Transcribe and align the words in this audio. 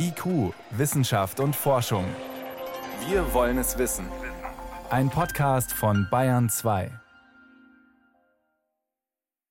IQ, 0.00 0.54
Wissenschaft 0.70 1.40
und 1.40 1.56
Forschung. 1.56 2.04
Wir 3.08 3.34
wollen 3.34 3.58
es 3.58 3.78
wissen. 3.78 4.06
Ein 4.90 5.10
Podcast 5.10 5.72
von 5.72 6.06
Bayern 6.08 6.48
2. 6.48 6.92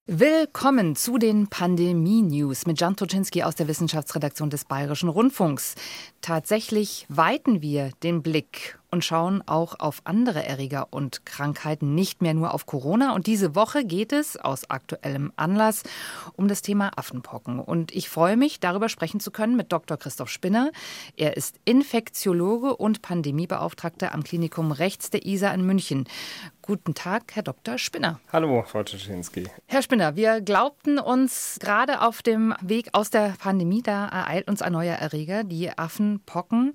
Willkommen 0.05 0.96
zu 0.96 1.18
den 1.18 1.47
Pandemie-News 1.47 2.65
mit 2.65 2.79
Jan 2.79 2.96
Toczynski 2.96 3.44
aus 3.44 3.55
der 3.55 3.68
Wissenschaftsredaktion 3.68 4.49
des 4.49 4.63
Bayerischen 4.63 5.10
Rundfunks. 5.10 5.75
Tatsächlich 6.21 7.05
weiten 7.09 7.61
wir 7.61 7.91
den 8.01 8.21
Blick 8.21 8.79
und 8.92 9.04
schauen 9.04 9.44
auch 9.46 9.79
auf 9.79 10.01
andere 10.06 10.46
Erreger 10.46 10.88
und 10.92 11.26
Krankheiten, 11.26 11.94
nicht 11.94 12.22
mehr 12.22 12.33
nur 12.33 12.53
auf 12.53 12.65
Corona. 12.65 13.13
Und 13.13 13.28
diese 13.28 13.56
Woche 13.56 13.83
geht 13.83 14.13
es 14.13 14.38
aus 14.38 14.70
aktuellem 14.70 15.33
Anlass 15.35 15.83
um 16.35 16.48
das 16.48 16.62
Thema 16.62 16.91
Affenpocken. 16.95 17.59
Und 17.59 17.91
ich 17.94 18.09
freue 18.09 18.38
mich, 18.38 18.59
darüber 18.59 18.89
sprechen 18.89 19.20
zu 19.20 19.31
können 19.31 19.58
mit 19.58 19.71
Dr. 19.71 19.98
Christoph 19.98 20.30
Spinner. 20.30 20.71
Er 21.16 21.35
ist 21.35 21.59
Infektiologe 21.66 22.75
und 22.75 23.02
Pandemiebeauftragter 23.02 24.13
am 24.13 24.23
Klinikum 24.23 24.71
Rechts 24.71 25.09
der 25.09 25.25
ISA 25.25 25.52
in 25.52 25.66
München. 25.66 26.08
Guten 26.61 26.94
Tag, 26.94 27.33
Herr 27.33 27.44
Dr. 27.44 27.77
Spinner. 27.77 28.19
Hallo, 28.31 28.61
Frau 28.67 28.83
Czeschinski. 28.83 29.45
Herr 29.67 29.81
Spinner, 29.81 30.17
wir 30.17 30.41
glaubten 30.41 30.99
uns 30.99 31.59
gerade 31.61 32.02
auf 32.02 32.22
dem 32.22 32.53
Weg 32.61 32.89
aus 32.91 33.09
der 33.09 33.35
Pandemie, 33.39 33.81
da 33.81 34.05
ereilt 34.08 34.49
uns 34.49 34.61
ein 34.61 34.73
neuer 34.73 34.95
Erreger, 34.95 35.45
die 35.45 35.69
Affenpocken. 35.77 36.73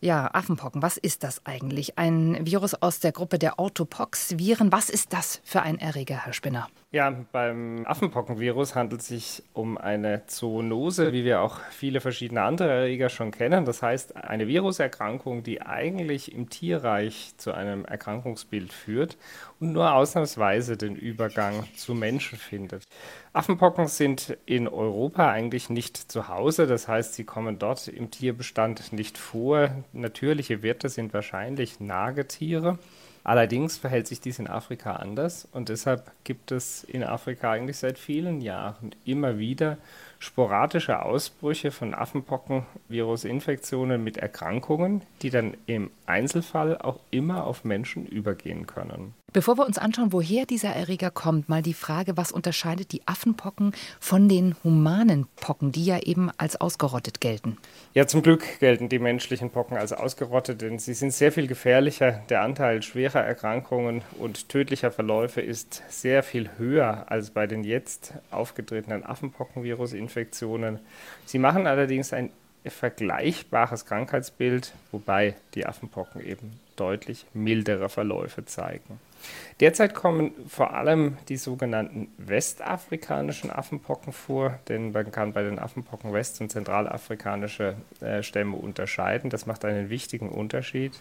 Ja, 0.00 0.30
Affenpocken, 0.32 0.80
was 0.80 0.96
ist 0.96 1.24
das 1.24 1.37
eigentlich? 1.44 1.98
Ein 1.98 2.38
Virus 2.44 2.74
aus 2.74 3.00
der 3.00 3.12
Gruppe 3.12 3.38
der 3.38 3.58
Orthopox-Viren. 3.58 4.72
Was 4.72 4.90
ist 4.90 5.12
das 5.12 5.40
für 5.44 5.62
ein 5.62 5.78
Erreger, 5.78 6.24
Herr 6.24 6.32
Spinner? 6.32 6.68
Ja, 6.90 7.14
beim 7.32 7.84
Affenpockenvirus 7.86 8.74
handelt 8.74 9.02
es 9.02 9.08
sich 9.08 9.42
um 9.52 9.76
eine 9.76 10.26
Zoonose, 10.26 11.12
wie 11.12 11.22
wir 11.22 11.42
auch 11.42 11.60
viele 11.70 12.00
verschiedene 12.00 12.40
andere 12.40 12.70
Erreger 12.70 13.10
schon 13.10 13.30
kennen. 13.30 13.66
Das 13.66 13.82
heißt, 13.82 14.16
eine 14.16 14.48
Viruserkrankung, 14.48 15.42
die 15.42 15.60
eigentlich 15.60 16.32
im 16.32 16.48
Tierreich 16.48 17.34
zu 17.36 17.52
einem 17.52 17.84
Erkrankungsbild 17.84 18.72
führt 18.72 19.18
und 19.60 19.72
nur 19.72 19.92
ausnahmsweise 19.92 20.78
den 20.78 20.96
Übergang 20.96 21.64
zu 21.76 21.94
Menschen 21.94 22.38
findet. 22.38 22.84
Affenpocken 23.32 23.86
sind 23.88 24.36
in 24.46 24.68
Europa 24.68 25.30
eigentlich 25.30 25.70
nicht 25.70 25.96
zu 25.96 26.28
Hause, 26.28 26.66
das 26.66 26.88
heißt, 26.88 27.14
sie 27.14 27.24
kommen 27.24 27.58
dort 27.58 27.86
im 27.88 28.10
Tierbestand 28.10 28.92
nicht 28.92 29.18
vor. 29.18 29.70
Natürliche 29.92 30.62
Wirte 30.62 30.88
sind 30.88 31.12
wahrscheinlich 31.12 31.80
Nagetiere. 31.80 32.78
Allerdings 33.24 33.76
verhält 33.76 34.06
sich 34.06 34.22
dies 34.22 34.38
in 34.38 34.46
Afrika 34.46 34.96
anders 34.96 35.46
und 35.52 35.68
deshalb 35.68 36.10
gibt 36.24 36.50
es 36.50 36.84
in 36.84 37.02
Afrika 37.04 37.50
eigentlich 37.50 37.76
seit 37.76 37.98
vielen 37.98 38.40
Jahren 38.40 38.94
immer 39.04 39.38
wieder 39.38 39.76
sporadische 40.18 41.02
Ausbrüche 41.02 41.70
von 41.70 41.94
Affenpocken-Virusinfektionen 41.94 44.02
mit 44.02 44.16
Erkrankungen, 44.16 45.02
die 45.22 45.30
dann 45.30 45.56
im 45.66 45.90
Einzelfall 46.06 46.78
auch 46.78 46.98
immer 47.10 47.44
auf 47.44 47.64
Menschen 47.64 48.06
übergehen 48.06 48.66
können. 48.66 49.14
Bevor 49.30 49.58
wir 49.58 49.66
uns 49.66 49.76
anschauen, 49.76 50.14
woher 50.14 50.46
dieser 50.46 50.70
Erreger 50.70 51.10
kommt, 51.10 51.50
mal 51.50 51.60
die 51.60 51.74
Frage, 51.74 52.16
was 52.16 52.32
unterscheidet 52.32 52.92
die 52.92 53.06
Affenpocken 53.06 53.72
von 54.00 54.26
den 54.26 54.56
humanen 54.64 55.26
Pocken, 55.36 55.70
die 55.70 55.84
ja 55.84 55.98
eben 55.98 56.30
als 56.38 56.58
ausgerottet 56.58 57.20
gelten? 57.20 57.58
Ja, 57.92 58.06
zum 58.06 58.22
Glück 58.22 58.58
gelten 58.58 58.88
die 58.88 58.98
menschlichen 58.98 59.50
Pocken 59.50 59.76
als 59.76 59.92
ausgerottet, 59.92 60.62
denn 60.62 60.78
sie 60.78 60.94
sind 60.94 61.12
sehr 61.12 61.30
viel 61.30 61.46
gefährlicher. 61.46 62.22
Der 62.30 62.40
Anteil 62.40 62.82
schwerer 62.82 63.20
Erkrankungen 63.20 64.00
und 64.18 64.48
tödlicher 64.48 64.90
Verläufe 64.90 65.42
ist 65.42 65.82
sehr 65.90 66.22
viel 66.22 66.48
höher 66.56 67.04
als 67.10 67.30
bei 67.30 67.46
den 67.46 67.64
jetzt 67.64 68.14
aufgetretenen 68.30 69.04
Affenpockenvirusinfektionen. 69.04 70.07
Sie 71.24 71.38
machen 71.38 71.66
allerdings 71.66 72.12
ein 72.12 72.30
vergleichbares 72.66 73.86
Krankheitsbild, 73.86 74.72
wobei 74.92 75.36
die 75.54 75.66
Affenpocken 75.66 76.24
eben 76.24 76.58
deutlich 76.76 77.26
mildere 77.32 77.88
Verläufe 77.88 78.44
zeigen. 78.44 79.00
Derzeit 79.60 79.94
kommen 79.94 80.32
vor 80.48 80.74
allem 80.74 81.18
die 81.28 81.36
sogenannten 81.36 82.08
westafrikanischen 82.18 83.50
Affenpocken 83.50 84.12
vor, 84.12 84.58
denn 84.68 84.92
man 84.92 85.10
kann 85.10 85.32
bei 85.32 85.42
den 85.42 85.58
Affenpocken 85.58 86.12
west- 86.12 86.40
und 86.40 86.50
zentralafrikanische 86.50 87.74
äh, 88.00 88.22
Stämme 88.22 88.56
unterscheiden. 88.56 89.30
Das 89.30 89.46
macht 89.46 89.64
einen 89.64 89.90
wichtigen 89.90 90.28
Unterschied, 90.28 90.92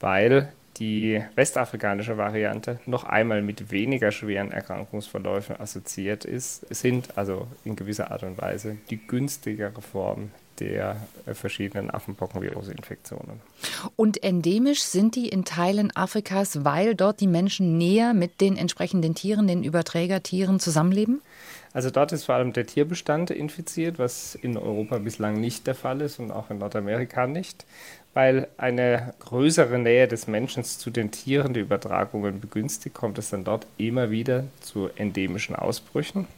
weil 0.00 0.52
die 0.76 1.22
westafrikanische 1.34 2.16
Variante 2.16 2.80
noch 2.86 3.04
einmal 3.04 3.42
mit 3.42 3.70
weniger 3.70 4.10
schweren 4.10 4.50
Erkrankungsverläufen 4.50 5.58
assoziiert 5.60 6.24
ist, 6.24 6.66
sind 6.74 7.16
also 7.16 7.46
in 7.64 7.76
gewisser 7.76 8.10
Art 8.10 8.22
und 8.22 8.40
Weise 8.40 8.76
die 8.90 8.98
günstigere 9.06 9.80
Form 9.80 10.30
der 10.60 10.96
äh, 11.26 11.34
verschiedenen 11.34 11.90
Affenpockenvirusinfektionen. 11.90 13.40
Und 13.96 14.22
endemisch 14.22 14.82
sind 14.82 15.16
die 15.16 15.28
in 15.28 15.44
Teilen 15.44 15.94
Afrikas, 15.94 16.64
weil 16.64 16.94
dort 16.94 17.20
die 17.20 17.26
Menschen 17.26 17.78
näher 17.78 18.14
mit 18.14 18.40
den 18.40 18.56
entsprechenden 18.56 19.14
Tieren, 19.14 19.46
den 19.46 19.64
Überträgertieren 19.64 20.60
zusammenleben? 20.60 21.20
Also 21.72 21.90
dort 21.90 22.12
ist 22.12 22.24
vor 22.24 22.36
allem 22.36 22.52
der 22.52 22.66
Tierbestand 22.66 23.30
infiziert, 23.30 23.98
was 23.98 24.36
in 24.36 24.56
Europa 24.56 24.98
bislang 24.98 25.40
nicht 25.40 25.66
der 25.66 25.74
Fall 25.74 26.00
ist 26.02 26.20
und 26.20 26.30
auch 26.30 26.48
in 26.50 26.58
Nordamerika 26.58 27.26
nicht, 27.26 27.66
weil 28.14 28.46
eine 28.56 29.12
größere 29.18 29.76
Nähe 29.78 30.06
des 30.06 30.28
Menschen 30.28 30.62
zu 30.62 30.90
den 30.90 31.10
Tieren 31.10 31.52
die 31.52 31.60
Übertragungen 31.60 32.40
begünstigt, 32.40 32.94
kommt 32.94 33.18
es 33.18 33.30
dann 33.30 33.42
dort 33.42 33.66
immer 33.76 34.10
wieder 34.10 34.44
zu 34.60 34.88
endemischen 34.94 35.56
Ausbrüchen. 35.56 36.28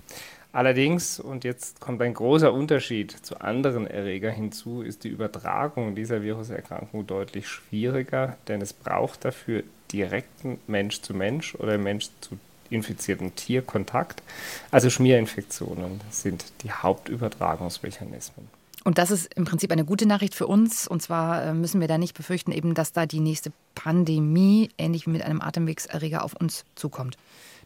Allerdings, 0.53 1.21
und 1.21 1.45
jetzt 1.45 1.81
kommt 1.81 2.01
ein 2.01 2.15
großer 2.15 2.53
Unterschied 2.53 3.11
zu 3.11 3.41
anderen 3.41 3.87
Erregern 3.87 4.35
hinzu, 4.35 4.83
ist 4.83 5.05
die 5.05 5.09
Übertragung 5.09 5.95
dieser 5.95 6.23
Viruserkrankung 6.23 7.07
deutlich 7.07 7.47
schwieriger, 7.47 8.37
denn 8.49 8.63
es 8.63 8.73
braucht 8.73 9.25
dafür 9.25 9.63
direkten 9.93 10.59
Mensch 10.67 11.03
zu 11.03 11.15
Mensch 11.15 11.55
oder 11.55 11.79
Mensch 11.79 12.09
zu 12.21 12.39
infiziertem 12.71 13.35
Tierkontakt. 13.37 14.23
Also 14.71 14.91
Schmierinfektionen 14.91 16.01
sind 16.11 16.45
die 16.63 16.73
Hauptübertragungsmechanismen. 16.73 18.49
Und 18.87 18.99
das 18.99 19.11
ist 19.11 19.35
im 19.35 19.45
Prinzip 19.45 19.73
eine 19.73 19.85
gute 19.85 20.07
Nachricht 20.07 20.35
für 20.35 20.47
uns. 20.47 20.87
Und 20.87 21.03
zwar 21.03 21.43
äh, 21.43 21.55
müssen 21.55 21.81
wir 21.81 21.89
da 21.89 21.99
nicht 21.99 22.17
befürchten, 22.17 22.53
eben, 22.53 22.73
dass 22.75 22.93
da 22.93 23.05
die 23.05 23.19
nächste 23.19 23.51
Pandemie, 23.75 24.71
ähnlich 24.79 25.07
wie 25.07 25.11
mit 25.11 25.23
einem 25.23 25.41
Atemwegserreger, 25.41 26.23
auf 26.23 26.35
uns 26.35 26.65
zukommt. 26.77 27.17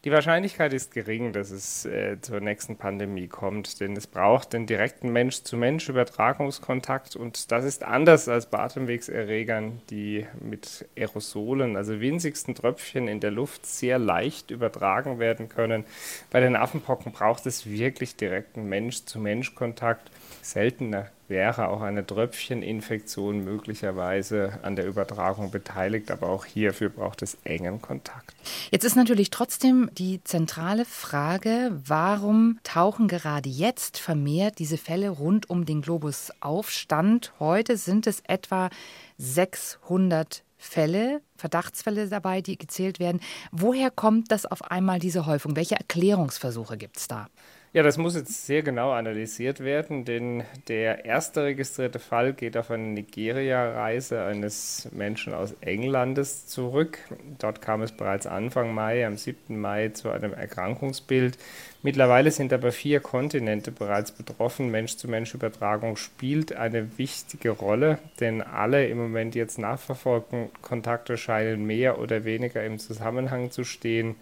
Die 0.05 0.13
Wahrscheinlichkeit 0.13 0.73
ist 0.73 0.95
gering, 0.95 1.35
dass 1.35 1.51
es 1.51 1.85
äh, 1.85 2.19
zur 2.23 2.41
nächsten 2.41 2.77
Pandemie 2.77 3.29
kommt, 3.29 3.81
denn 3.81 3.95
es 3.95 4.07
braucht 4.07 4.55
den 4.55 4.67
direkten 4.67 5.13
Mensch-zu-Mensch-Übertragungskontakt 5.13 7.17
und 7.17 7.53
das 7.53 7.67
ist 7.67 7.85
anders 7.85 8.27
als 8.27 8.47
bei 8.47 8.61
Atemwegserregern, 8.61 9.83
die 9.91 10.27
mit 10.41 10.89
Aerosolen, 10.97 11.77
also 11.77 12.01
winzigsten 12.01 12.55
Tröpfchen 12.55 13.09
in 13.09 13.21
der 13.21 13.31
Luft, 13.31 13.67
sehr 13.67 13.99
leicht 13.99 14.51
übertragen 14.51 15.19
werden 15.19 15.51
können. 15.51 15.85
Bei 16.31 16.41
den 16.41 16.57
Affenpocken 16.57 17.13
braucht 17.13 17.45
es 17.45 17.69
wirklich 17.69 18.17
direkten 18.17 18.71
Mensch-zu-Mensch-Kontakt. 18.71 20.11
Seltener 20.41 21.11
wäre 21.31 21.69
auch 21.69 21.81
eine 21.81 22.05
Tröpfcheninfektion 22.05 23.43
möglicherweise 23.43 24.59
an 24.63 24.77
der 24.77 24.87
Übertragung 24.87 25.51
beteiligt, 25.51 26.11
aber 26.11 26.29
auch 26.29 26.45
hierfür 26.45 26.91
braucht 26.91 27.23
es 27.23 27.39
engen 27.45 27.81
Kontakt. 27.81 28.35
Jetzt 28.71 28.85
ist 28.85 28.97
natürlich 28.97 29.31
trotzdem 29.31 29.91
die 29.97 30.23
zentrale 30.25 30.85
Frage, 30.85 31.81
warum 31.87 32.59
tauchen 32.65 33.09
gerade 33.09 33.49
jetzt 33.49 33.99
vermehrt 33.99 34.59
diese 34.59 34.77
Fälle 34.77 35.09
rund 35.09 35.49
um 35.49 35.65
den 35.65 35.81
Globus 35.81 36.33
auf? 36.41 36.71
Stand 36.71 37.33
heute 37.39 37.77
sind 37.77 38.07
es 38.07 38.21
etwa 38.27 38.69
600 39.17 40.43
Fälle, 40.59 41.23
Verdachtsfälle 41.37 42.09
dabei, 42.09 42.43
die 42.43 42.59
gezählt 42.59 42.99
werden. 42.99 43.21
Woher 43.51 43.91
kommt 43.91 44.31
das 44.31 44.45
auf 44.45 44.71
einmal 44.71 44.99
diese 44.99 45.25
Häufung? 45.25 45.57
Welche 45.57 45.77
Erklärungsversuche 45.77 46.77
gibt 46.77 46.99
es 46.99 47.09
da? 47.09 47.29
Ja, 47.73 47.85
das 47.85 47.99
muss 47.99 48.17
jetzt 48.17 48.47
sehr 48.47 48.65
genau 48.65 48.91
analysiert 48.91 49.61
werden, 49.61 50.05
denn 50.05 50.43
der 50.67 51.05
erste 51.05 51.45
registrierte 51.45 52.01
Fall 52.01 52.33
geht 52.33 52.57
auf 52.57 52.73
eine 52.73 52.83
Nigeria-Reise 52.83 54.25
eines 54.25 54.89
Menschen 54.91 55.35
aus 55.35 55.55
Englandes 55.61 56.49
zurück. 56.49 56.99
Dort 57.39 57.63
kam 57.63 57.83
es 57.83 57.93
bereits 57.93 58.27
Anfang 58.27 58.75
Mai, 58.75 59.07
am 59.07 59.17
7. 59.17 59.57
Mai, 59.57 59.91
zu 59.91 60.11
einem 60.11 60.33
Erkrankungsbild. 60.33 61.39
Mittlerweile 61.85 62.33
sind 62.33 62.53
aber 62.53 62.73
vier 62.73 62.99
Kontinente 62.99 63.71
bereits 63.71 64.11
betroffen. 64.11 64.73
Mensch-zu-Mensch-Übertragung 64.73 65.95
spielt 65.95 66.53
eine 66.53 66.99
wichtige 66.99 67.51
Rolle, 67.51 68.01
denn 68.19 68.43
alle 68.43 68.89
im 68.89 68.99
Moment 68.99 69.37
jetzt 69.37 69.61
nachverfolgten 69.61 70.51
Kontakte 70.61 71.17
scheinen 71.17 71.67
mehr 71.67 72.01
oder 72.01 72.25
weniger 72.25 72.65
im 72.65 72.81
Zusammenhang 72.81 73.53
zu 73.53 73.63
stehen. 73.63 74.17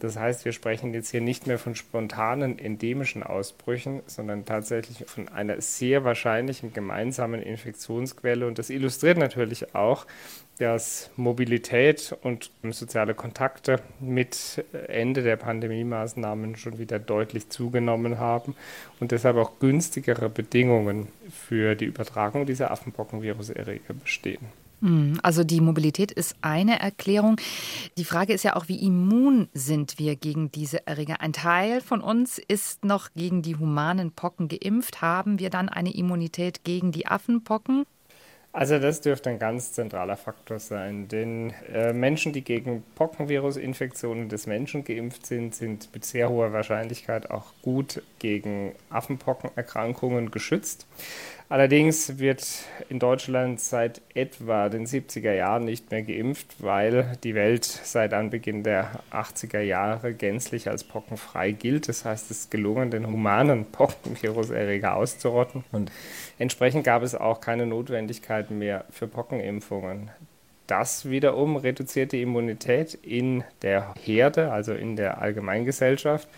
Das 0.00 0.16
heißt, 0.18 0.44
wir 0.44 0.52
sprechen 0.52 0.92
jetzt 0.92 1.10
hier 1.10 1.20
nicht 1.20 1.46
mehr 1.46 1.58
von 1.58 1.74
spontanen 1.74 2.58
endemischen 2.58 3.22
Ausbrüchen, 3.22 4.02
sondern 4.06 4.44
tatsächlich 4.44 5.04
von 5.06 5.28
einer 5.28 5.60
sehr 5.60 6.04
wahrscheinlichen 6.04 6.72
gemeinsamen 6.72 7.40
Infektionsquelle. 7.40 8.46
Und 8.46 8.58
das 8.58 8.70
illustriert 8.70 9.18
natürlich 9.18 9.74
auch, 9.74 10.06
dass 10.58 11.10
Mobilität 11.16 12.16
und 12.22 12.50
soziale 12.70 13.14
Kontakte 13.14 13.80
mit 14.00 14.64
Ende 14.88 15.22
der 15.22 15.36
Pandemie-Maßnahmen 15.36 16.56
schon 16.56 16.78
wieder 16.78 16.98
deutlich 16.98 17.48
zugenommen 17.48 18.18
haben 18.18 18.54
und 19.00 19.10
deshalb 19.10 19.36
auch 19.36 19.58
günstigere 19.58 20.28
Bedingungen 20.28 21.08
für 21.30 21.74
die 21.74 21.86
Übertragung 21.86 22.46
dieser 22.46 22.70
Affenpockenviruserreger 22.70 23.94
bestehen. 23.94 24.63
Hm, 24.84 25.18
also 25.22 25.44
die 25.44 25.62
Mobilität 25.62 26.12
ist 26.12 26.36
eine 26.42 26.78
Erklärung. 26.78 27.40
Die 27.96 28.04
Frage 28.04 28.34
ist 28.34 28.42
ja 28.42 28.54
auch, 28.54 28.68
wie 28.68 28.84
immun 28.84 29.48
sind 29.54 29.98
wir 29.98 30.14
gegen 30.14 30.52
diese 30.52 30.86
Erreger? 30.86 31.22
Ein 31.22 31.32
Teil 31.32 31.80
von 31.80 32.02
uns 32.02 32.36
ist 32.36 32.84
noch 32.84 33.08
gegen 33.16 33.40
die 33.40 33.56
humanen 33.56 34.12
Pocken 34.12 34.46
geimpft. 34.48 35.00
Haben 35.00 35.38
wir 35.38 35.48
dann 35.48 35.70
eine 35.70 35.94
Immunität 35.94 36.64
gegen 36.64 36.92
die 36.92 37.06
Affenpocken? 37.06 37.86
Also 38.54 38.78
das 38.78 39.00
dürfte 39.00 39.30
ein 39.30 39.40
ganz 39.40 39.72
zentraler 39.72 40.16
Faktor 40.16 40.60
sein, 40.60 41.08
denn 41.08 41.52
äh, 41.72 41.92
Menschen, 41.92 42.32
die 42.32 42.42
gegen 42.42 42.84
Pockenvirusinfektionen 42.94 44.28
des 44.28 44.46
Menschen 44.46 44.84
geimpft 44.84 45.26
sind, 45.26 45.56
sind 45.56 45.88
mit 45.92 46.04
sehr 46.04 46.28
hoher 46.28 46.52
Wahrscheinlichkeit 46.52 47.32
auch 47.32 47.46
gut 47.62 48.00
gegen 48.20 48.72
Affenpockenerkrankungen 48.90 50.30
geschützt. 50.30 50.86
Allerdings 51.54 52.18
wird 52.18 52.44
in 52.88 52.98
Deutschland 52.98 53.60
seit 53.60 54.02
etwa 54.12 54.68
den 54.68 54.88
70er 54.88 55.32
Jahren 55.32 55.64
nicht 55.64 55.92
mehr 55.92 56.02
geimpft, 56.02 56.56
weil 56.58 57.16
die 57.22 57.36
Welt 57.36 57.64
seit 57.64 58.12
Anbeginn 58.12 58.64
der 58.64 58.90
80er 59.12 59.60
Jahre 59.60 60.14
gänzlich 60.14 60.68
als 60.68 60.82
pockenfrei 60.82 61.52
gilt. 61.52 61.88
Das 61.88 62.04
heißt, 62.04 62.28
es 62.32 62.38
ist 62.38 62.50
gelungen, 62.50 62.90
den 62.90 63.06
humanen 63.06 63.66
Pockenviruserreger 63.66 64.96
auszurotten. 64.96 65.62
Und 65.70 65.92
entsprechend 66.40 66.82
gab 66.82 67.04
es 67.04 67.14
auch 67.14 67.40
keine 67.40 67.66
Notwendigkeit 67.66 68.50
mehr 68.50 68.84
für 68.90 69.06
Pockenimpfungen. 69.06 70.10
Das 70.66 71.08
wiederum 71.08 71.54
reduziert 71.54 72.10
die 72.10 72.22
Immunität 72.22 72.94
in 72.94 73.44
der 73.62 73.94
Herde, 74.02 74.50
also 74.50 74.74
in 74.74 74.96
der 74.96 75.22
Allgemeingesellschaft 75.22 76.28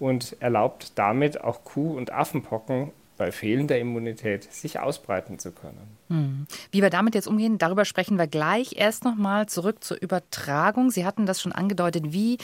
und 0.00 0.36
erlaubt 0.40 0.98
damit 0.98 1.40
auch 1.40 1.62
Kuh- 1.62 1.96
und 1.96 2.12
Affenpocken 2.12 2.90
bei 3.16 3.32
fehlender 3.32 3.78
Immunität 3.78 4.52
sich 4.52 4.78
ausbreiten 4.78 5.38
zu 5.38 5.52
können. 5.52 5.96
Hm. 6.08 6.46
Wie 6.70 6.82
wir 6.82 6.90
damit 6.90 7.14
jetzt 7.14 7.28
umgehen, 7.28 7.58
darüber 7.58 7.84
sprechen 7.84 8.18
wir 8.18 8.26
gleich. 8.26 8.76
Erst 8.76 9.04
noch 9.04 9.16
mal 9.16 9.46
zurück 9.46 9.84
zur 9.84 10.00
Übertragung. 10.00 10.90
Sie 10.90 11.06
hatten 11.06 11.26
das 11.26 11.40
schon 11.40 11.52
angedeutet. 11.52 12.12
Wie 12.12 12.38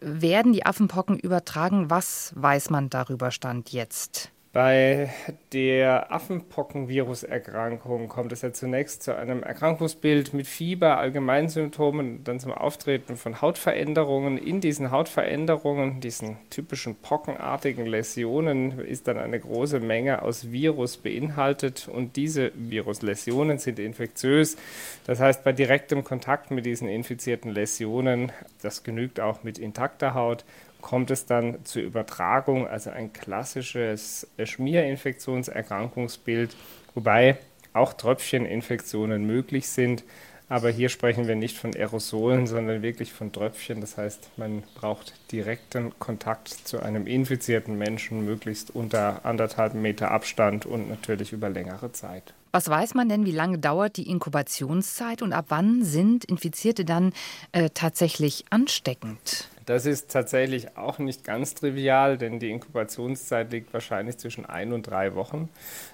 werden 0.00 0.52
die 0.52 0.66
Affenpocken 0.66 1.18
übertragen? 1.18 1.90
Was 1.90 2.32
weiß 2.36 2.70
man 2.70 2.90
darüber 2.90 3.30
Stand 3.30 3.70
jetzt? 3.70 4.33
Bei 4.54 5.10
der 5.52 6.12
Affenpockenviruserkrankung 6.12 8.06
kommt 8.08 8.30
es 8.30 8.42
ja 8.42 8.52
zunächst 8.52 9.02
zu 9.02 9.16
einem 9.16 9.42
Erkrankungsbild 9.42 10.32
mit 10.32 10.46
Fieber, 10.46 10.96
Allgemeinsymptomen, 10.98 12.22
dann 12.22 12.38
zum 12.38 12.52
Auftreten 12.52 13.16
von 13.16 13.42
Hautveränderungen. 13.42 14.38
In 14.38 14.60
diesen 14.60 14.92
Hautveränderungen, 14.92 16.00
diesen 16.00 16.36
typischen 16.50 16.94
pockenartigen 16.94 17.84
Läsionen, 17.84 18.78
ist 18.78 19.08
dann 19.08 19.18
eine 19.18 19.40
große 19.40 19.80
Menge 19.80 20.22
aus 20.22 20.52
Virus 20.52 20.98
beinhaltet 20.98 21.88
und 21.88 22.14
diese 22.14 22.52
Virusläsionen 22.54 23.58
sind 23.58 23.80
infektiös. 23.80 24.56
Das 25.04 25.18
heißt, 25.18 25.42
bei 25.42 25.50
direktem 25.52 26.04
Kontakt 26.04 26.52
mit 26.52 26.64
diesen 26.64 26.86
infizierten 26.86 27.50
Läsionen, 27.50 28.30
das 28.62 28.84
genügt 28.84 29.18
auch 29.18 29.42
mit 29.42 29.58
intakter 29.58 30.14
Haut, 30.14 30.44
kommt 30.84 31.10
es 31.10 31.26
dann 31.26 31.64
zur 31.64 31.82
Übertragung, 31.82 32.68
also 32.68 32.90
ein 32.90 33.12
klassisches 33.14 34.28
Schmierinfektionserkrankungsbild, 34.40 36.54
wobei 36.94 37.38
auch 37.72 37.94
Tröpfcheninfektionen 37.94 39.26
möglich 39.26 39.66
sind. 39.66 40.04
Aber 40.50 40.68
hier 40.68 40.90
sprechen 40.90 41.26
wir 41.26 41.36
nicht 41.36 41.56
von 41.56 41.74
Aerosolen, 41.74 42.46
sondern 42.46 42.82
wirklich 42.82 43.14
von 43.14 43.32
Tröpfchen. 43.32 43.80
Das 43.80 43.96
heißt, 43.96 44.28
man 44.36 44.62
braucht 44.74 45.14
direkten 45.32 45.98
Kontakt 45.98 46.48
zu 46.48 46.80
einem 46.80 47.06
infizierten 47.06 47.78
Menschen, 47.78 48.26
möglichst 48.26 48.70
unter 48.70 49.24
anderthalb 49.24 49.72
Meter 49.72 50.10
Abstand 50.10 50.66
und 50.66 50.90
natürlich 50.90 51.32
über 51.32 51.48
längere 51.48 51.92
Zeit. 51.92 52.34
Was 52.52 52.68
weiß 52.68 52.92
man 52.92 53.08
denn, 53.08 53.24
wie 53.24 53.32
lange 53.32 53.58
dauert 53.58 53.96
die 53.96 54.10
Inkubationszeit 54.10 55.22
und 55.22 55.32
ab 55.32 55.46
wann 55.48 55.82
sind 55.82 56.26
Infizierte 56.26 56.84
dann 56.84 57.14
äh, 57.52 57.70
tatsächlich 57.72 58.44
ansteckend? 58.50 59.48
Das 59.66 59.86
ist 59.86 60.10
tatsächlich 60.10 60.76
auch 60.76 60.98
nicht 60.98 61.24
ganz 61.24 61.54
trivial, 61.54 62.18
denn 62.18 62.38
die 62.38 62.50
Inkubationszeit 62.50 63.50
liegt 63.50 63.72
wahrscheinlich 63.72 64.18
zwischen 64.18 64.44
ein 64.44 64.72
und 64.72 64.82
drei 64.82 65.14
Wochen. 65.14 65.48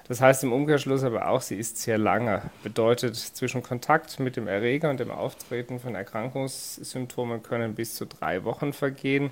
Das 0.07 0.19
heißt 0.19 0.43
im 0.43 0.51
Umkehrschluss 0.51 1.03
aber 1.03 1.29
auch, 1.29 1.41
sie 1.41 1.55
ist 1.55 1.77
sehr 1.77 1.97
lange. 1.97 2.41
Bedeutet, 2.63 3.15
zwischen 3.15 3.63
Kontakt 3.63 4.19
mit 4.19 4.35
dem 4.35 4.47
Erreger 4.47 4.89
und 4.89 4.99
dem 4.99 5.11
Auftreten 5.11 5.79
von 5.79 5.95
Erkrankungssymptomen 5.95 7.43
können 7.43 7.75
bis 7.75 7.95
zu 7.95 8.05
drei 8.05 8.43
Wochen 8.43 8.73
vergehen. 8.73 9.29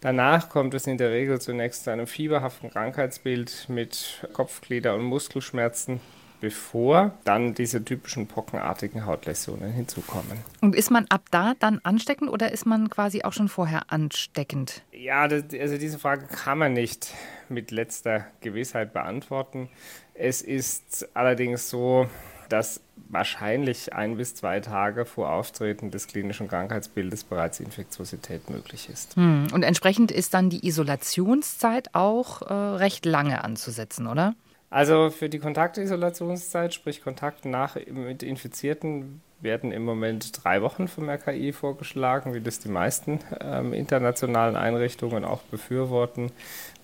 Danach 0.00 0.48
kommt 0.48 0.72
es 0.72 0.86
in 0.86 0.96
der 0.96 1.10
Regel 1.10 1.40
zunächst 1.40 1.84
zu 1.84 1.90
einem 1.90 2.06
fieberhaften 2.06 2.70
Krankheitsbild 2.70 3.66
mit 3.68 4.26
Kopfglieder- 4.32 4.94
und 4.94 5.02
Muskelschmerzen 5.02 6.00
bevor 6.42 7.12
dann 7.22 7.54
diese 7.54 7.84
typischen 7.84 8.26
pockenartigen 8.26 9.06
Hautläsionen 9.06 9.72
hinzukommen. 9.72 10.38
Und 10.60 10.74
ist 10.74 10.90
man 10.90 11.06
ab 11.08 11.22
da 11.30 11.54
dann 11.60 11.78
ansteckend 11.84 12.28
oder 12.28 12.50
ist 12.50 12.66
man 12.66 12.90
quasi 12.90 13.22
auch 13.22 13.32
schon 13.32 13.48
vorher 13.48 13.92
ansteckend? 13.92 14.82
Ja, 14.90 15.28
das, 15.28 15.44
also 15.58 15.78
diese 15.78 16.00
Frage 16.00 16.26
kann 16.26 16.58
man 16.58 16.72
nicht 16.72 17.14
mit 17.48 17.70
letzter 17.70 18.26
Gewissheit 18.40 18.92
beantworten. 18.92 19.68
Es 20.14 20.42
ist 20.42 21.08
allerdings 21.14 21.70
so, 21.70 22.08
dass 22.48 22.80
wahrscheinlich 23.08 23.92
ein 23.92 24.16
bis 24.16 24.34
zwei 24.34 24.58
Tage 24.58 25.04
vor 25.04 25.30
Auftreten 25.30 25.92
des 25.92 26.08
klinischen 26.08 26.48
Krankheitsbildes 26.48 27.22
bereits 27.22 27.60
Infektiosität 27.60 28.50
möglich 28.50 28.88
ist. 28.92 29.14
Hm. 29.14 29.46
Und 29.52 29.62
entsprechend 29.62 30.10
ist 30.10 30.34
dann 30.34 30.50
die 30.50 30.66
Isolationszeit 30.66 31.94
auch 31.94 32.42
äh, 32.42 32.52
recht 32.52 33.06
lange 33.06 33.44
anzusetzen, 33.44 34.08
oder? 34.08 34.34
Also 34.72 35.10
für 35.10 35.28
die 35.28 35.38
Kontaktisolationszeit, 35.38 36.72
sprich 36.72 37.02
Kontakt 37.02 37.44
nach 37.44 37.76
mit 37.90 38.22
Infizierten, 38.22 39.20
werden 39.42 39.70
im 39.70 39.84
Moment 39.84 40.42
drei 40.42 40.62
Wochen 40.62 40.88
vom 40.88 41.10
RKI 41.10 41.52
vorgeschlagen, 41.52 42.32
wie 42.32 42.40
das 42.40 42.58
die 42.58 42.70
meisten 42.70 43.20
ähm, 43.40 43.74
internationalen 43.74 44.56
Einrichtungen 44.56 45.26
auch 45.26 45.42
befürworten. 45.42 46.32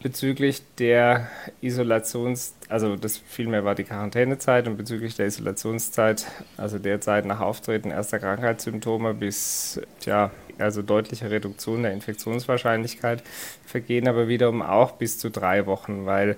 Bezüglich 0.03 0.61
der 0.79 1.29
Isolations, 1.63 2.55
also 2.69 2.97
das 2.97 3.17
vielmehr 3.17 3.65
war 3.65 3.75
die 3.75 3.85
Quarantänezeit 3.85 4.69
und 4.69 4.77
bezüglich 4.77 5.17
der 5.17 5.25
Isolationszeit, 5.27 6.27
also 6.59 6.79
der 6.79 7.01
Zeit 7.01 7.25
nach 7.25 7.41
Auftreten 7.41 7.91
erster 7.91 8.19
Krankheitssymptome 8.19 9.15
bis 9.15 9.81
ja, 10.05 10.31
also 10.59 10.83
deutliche 10.83 11.31
Reduktion 11.31 11.85
der 11.85 11.93
Infektionswahrscheinlichkeit, 11.93 13.23
vergehen 13.65 14.09
aber 14.09 14.29
wiederum 14.29 14.61
auch 14.61 14.93
bis 14.93 15.19
zu 15.19 15.31
drei 15.31 15.65
Wochen, 15.65 16.05
weil 16.05 16.37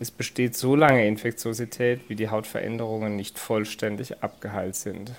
es 0.00 0.10
besteht 0.10 0.56
so 0.56 0.74
lange 0.74 1.06
Infektiosität, 1.06 2.00
wie 2.08 2.16
die 2.16 2.30
Hautveränderungen 2.30 3.16
nicht 3.16 3.38
vollständig 3.38 4.22
abgeheilt 4.22 4.74
sind. 4.74 5.12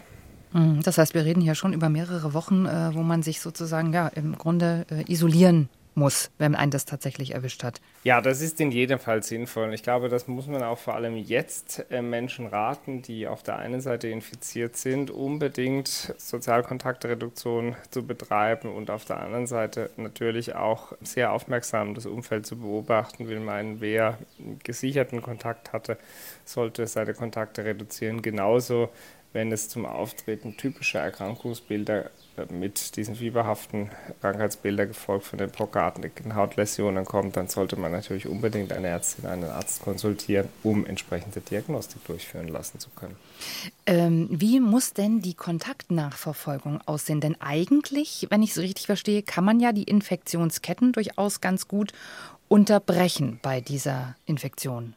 Mhm, 0.53 0.81
das 0.83 0.97
heißt, 0.97 1.13
wir 1.13 1.23
reden 1.23 1.41
hier 1.41 1.55
schon 1.55 1.71
über 1.71 1.87
mehrere 1.87 2.33
Wochen, 2.33 2.65
äh, 2.65 2.93
wo 2.93 3.03
man 3.03 3.21
sich 3.23 3.39
sozusagen 3.39 3.93
ja 3.93 4.07
im 4.07 4.37
Grunde 4.37 4.85
äh, 4.89 5.09
isolieren 5.09 5.69
muss, 5.93 6.31
wenn 6.37 6.55
einen 6.55 6.71
das 6.71 6.85
tatsächlich 6.85 7.33
erwischt 7.33 7.63
hat. 7.63 7.81
Ja, 8.03 8.21
das 8.21 8.41
ist 8.41 8.59
in 8.61 8.71
jedem 8.71 8.99
Fall 8.99 9.23
sinnvoll. 9.23 9.73
Ich 9.73 9.83
glaube, 9.83 10.09
das 10.09 10.27
muss 10.27 10.47
man 10.47 10.63
auch 10.63 10.77
vor 10.77 10.95
allem 10.95 11.17
jetzt 11.17 11.85
äh, 11.91 12.01
Menschen 12.01 12.47
raten, 12.47 13.01
die 13.01 13.27
auf 13.27 13.43
der 13.43 13.57
einen 13.57 13.81
Seite 13.81 14.07
infiziert 14.07 14.77
sind, 14.77 15.11
unbedingt 15.11 16.13
Sozialkontaktreduktion 16.17 17.75
zu 17.89 18.05
betreiben 18.05 18.69
und 18.69 18.89
auf 18.89 19.05
der 19.05 19.19
anderen 19.19 19.47
Seite 19.47 19.89
natürlich 19.97 20.55
auch 20.55 20.93
sehr 21.01 21.31
aufmerksam 21.31 21.93
das 21.93 22.05
Umfeld 22.05 22.45
zu 22.45 22.57
beobachten, 22.57 23.27
will 23.27 23.39
meinen, 23.39 23.81
wer 23.81 24.17
gesicherten 24.63 25.21
Kontakt 25.21 25.73
hatte, 25.73 25.97
sollte 26.45 26.87
seine 26.87 27.13
Kontakte 27.13 27.65
reduzieren. 27.65 28.21
Genauso 28.21 28.89
wenn 29.33 29.51
es 29.51 29.69
zum 29.69 29.85
Auftreten 29.85 30.57
typischer 30.57 30.99
Erkrankungsbilder 30.99 32.09
mit 32.49 32.95
diesen 32.95 33.15
fieberhaften 33.15 33.89
Krankheitsbildern 34.21 34.89
gefolgt 34.89 35.25
von 35.25 35.39
den 35.39 35.51
pockenartigen 35.51 36.35
Hautläsionen 36.35 37.05
kommt, 37.05 37.37
dann 37.37 37.47
sollte 37.47 37.75
man 37.75 37.91
natürlich 37.91 38.27
unbedingt 38.27 38.73
eine 38.73 38.87
Ärztin, 38.87 39.25
einen 39.25 39.45
Arzt 39.45 39.81
konsultieren, 39.81 40.47
um 40.63 40.85
entsprechende 40.85 41.41
Diagnostik 41.41 42.03
durchführen 42.05 42.47
lassen 42.47 42.79
zu 42.79 42.89
können. 42.89 43.15
Ähm, 43.85 44.27
wie 44.31 44.59
muss 44.59 44.93
denn 44.93 45.21
die 45.21 45.33
Kontaktnachverfolgung 45.33 46.81
aussehen? 46.85 47.21
Denn 47.21 47.39
eigentlich, 47.39 48.27
wenn 48.29 48.43
ich 48.43 48.51
es 48.51 48.57
richtig 48.57 48.85
verstehe, 48.85 49.23
kann 49.23 49.45
man 49.45 49.59
ja 49.59 49.71
die 49.71 49.83
Infektionsketten 49.83 50.93
durchaus 50.93 51.41
ganz 51.41 51.67
gut 51.67 51.93
unterbrechen 52.47 53.39
bei 53.41 53.61
dieser 53.61 54.15
Infektion. 54.25 54.95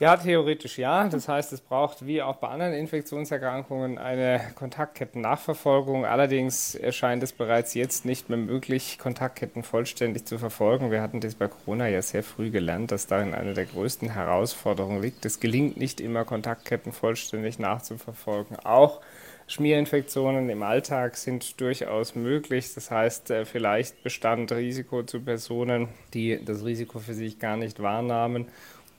Ja, 0.00 0.16
theoretisch 0.16 0.78
ja. 0.78 1.08
Das 1.08 1.26
heißt, 1.26 1.52
es 1.52 1.60
braucht 1.60 2.06
wie 2.06 2.22
auch 2.22 2.36
bei 2.36 2.46
anderen 2.46 2.72
Infektionserkrankungen 2.72 3.98
eine 3.98 4.40
Kontaktketten-Nachverfolgung. 4.54 6.06
Allerdings 6.06 6.76
erscheint 6.76 7.24
es 7.24 7.32
bereits 7.32 7.74
jetzt 7.74 8.04
nicht 8.04 8.28
mehr 8.28 8.38
möglich, 8.38 8.98
Kontaktketten 9.00 9.64
vollständig 9.64 10.24
zu 10.24 10.38
verfolgen. 10.38 10.92
Wir 10.92 11.02
hatten 11.02 11.20
das 11.20 11.34
bei 11.34 11.48
Corona 11.48 11.88
ja 11.88 12.00
sehr 12.00 12.22
früh 12.22 12.50
gelernt, 12.50 12.92
dass 12.92 13.08
darin 13.08 13.34
eine 13.34 13.54
der 13.54 13.64
größten 13.64 14.10
Herausforderungen 14.10 15.02
liegt. 15.02 15.24
Es 15.26 15.40
gelingt 15.40 15.78
nicht 15.78 16.00
immer, 16.00 16.24
Kontaktketten 16.24 16.92
vollständig 16.92 17.58
nachzuverfolgen. 17.58 18.56
Auch 18.60 19.00
Schmierinfektionen 19.48 20.48
im 20.48 20.62
Alltag 20.62 21.16
sind 21.16 21.60
durchaus 21.60 22.14
möglich. 22.14 22.72
Das 22.72 22.92
heißt, 22.92 23.30
äh, 23.32 23.44
vielleicht 23.44 24.04
bestand 24.04 24.52
Risiko 24.52 25.02
zu 25.02 25.20
Personen, 25.22 25.88
die 26.14 26.38
das 26.44 26.64
Risiko 26.64 27.00
für 27.00 27.14
sich 27.14 27.40
gar 27.40 27.56
nicht 27.56 27.82
wahrnahmen 27.82 28.46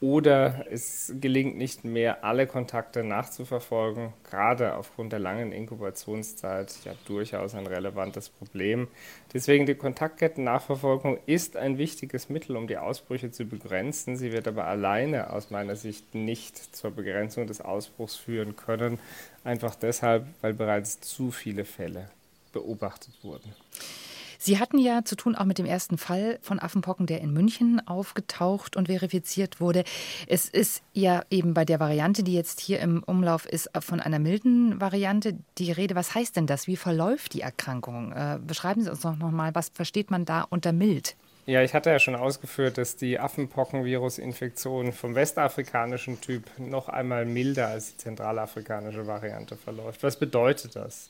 oder 0.02 0.66
es 0.70 1.14
gelingt 1.20 1.58
nicht 1.58 1.84
mehr, 1.84 2.24
alle 2.24 2.48
Kontakte 2.48 3.04
nachzuverfolgen, 3.04 4.14
gerade 4.30 4.76
aufgrund 4.76 5.12
der 5.12 5.20
langen 5.20 5.52
Inkubationszeit 5.52 6.74
ja 6.86 6.94
durchaus 7.06 7.54
ein 7.54 7.68
relevantes 7.68 8.30
Problem. 8.30 8.88
Deswegen 9.34 9.66
die 9.66 9.76
Kontaktketten-Nachverfolgung 9.76 11.20
ist 11.26 11.58
ein 11.58 11.78
wichtiges 11.78 12.30
Mittel, 12.30 12.56
um 12.56 12.68
die 12.68 12.78
Ausbrüche 12.78 13.32
zu 13.32 13.46
begrenzen. 13.46 14.16
Sie 14.16 14.32
wird 14.32 14.48
aber 14.48 14.66
alleine 14.66 15.32
aus 15.32 15.50
meiner 15.50 15.76
Sicht 15.76 16.16
nicht 16.16 16.76
zur 16.76 16.92
Begrenzung 16.92 17.48
des 17.48 17.60
Ausbruchs 17.60 18.16
führen 18.16 18.56
können, 18.56 19.00
einfach 19.44 19.76
deshalb, 19.76 20.26
weil 20.42 20.54
bereits 20.54 21.02
zu 21.02 21.32
viele 21.32 21.66
Fälle 21.66 22.10
beobachtet 22.54 23.14
wurden. 23.22 23.54
Sie 24.42 24.58
hatten 24.58 24.80
ja 24.80 25.04
zu 25.04 25.18
tun 25.18 25.36
auch 25.36 25.44
mit 25.44 25.58
dem 25.58 25.66
ersten 25.66 25.98
Fall 25.98 26.40
von 26.42 26.60
Affenpocken, 26.60 27.06
der 27.08 27.20
in 27.20 27.34
München 27.34 27.86
aufgetaucht 27.86 28.78
und 28.78 28.88
verifiziert 28.88 29.60
wurde. 29.60 29.84
Es 30.28 30.48
ist 30.48 30.82
ja 30.94 31.24
eben 31.30 31.54
bei 31.54 31.66
der 31.66 31.82
Variante, 31.82 32.24
die 32.24 32.34
jetzt 32.34 32.62
hier 32.62 32.80
im 32.80 33.04
Umlauf 33.04 33.46
ist, 33.46 33.70
von 33.82 34.00
einer 34.00 34.18
milden 34.18 34.80
Variante 34.80 35.38
die 35.58 35.74
Rede. 35.74 35.94
Was 35.94 36.16
heißt 36.16 36.38
denn 36.38 36.48
das? 36.48 36.68
Wie 36.68 36.78
verläuft 36.78 37.34
die 37.34 37.42
Erkrankung? 37.42 38.14
Äh, 38.14 38.40
beschreiben 38.42 38.82
Sie 38.82 38.90
uns 38.90 39.04
noch 39.04 39.18
mal, 39.18 39.54
was 39.56 39.70
versteht 39.74 40.10
man 40.10 40.24
da 40.24 40.44
unter 40.50 40.72
mild? 40.72 41.18
Ja, 41.46 41.62
ich 41.62 41.74
hatte 41.74 41.90
ja 41.90 42.00
schon 42.00 42.16
ausgeführt, 42.16 42.78
dass 42.78 42.96
die 42.96 43.20
Affenpockenvirusinfektion 43.20 44.94
vom 44.94 45.16
westafrikanischen 45.16 46.22
Typ 46.22 46.44
noch 46.58 46.88
einmal 46.88 47.26
milder 47.26 47.68
als 47.68 47.92
die 47.92 47.98
zentralafrikanische 47.98 49.06
Variante 49.06 49.58
verläuft. 49.58 50.02
Was 50.04 50.18
bedeutet 50.18 50.78
das? 50.78 51.10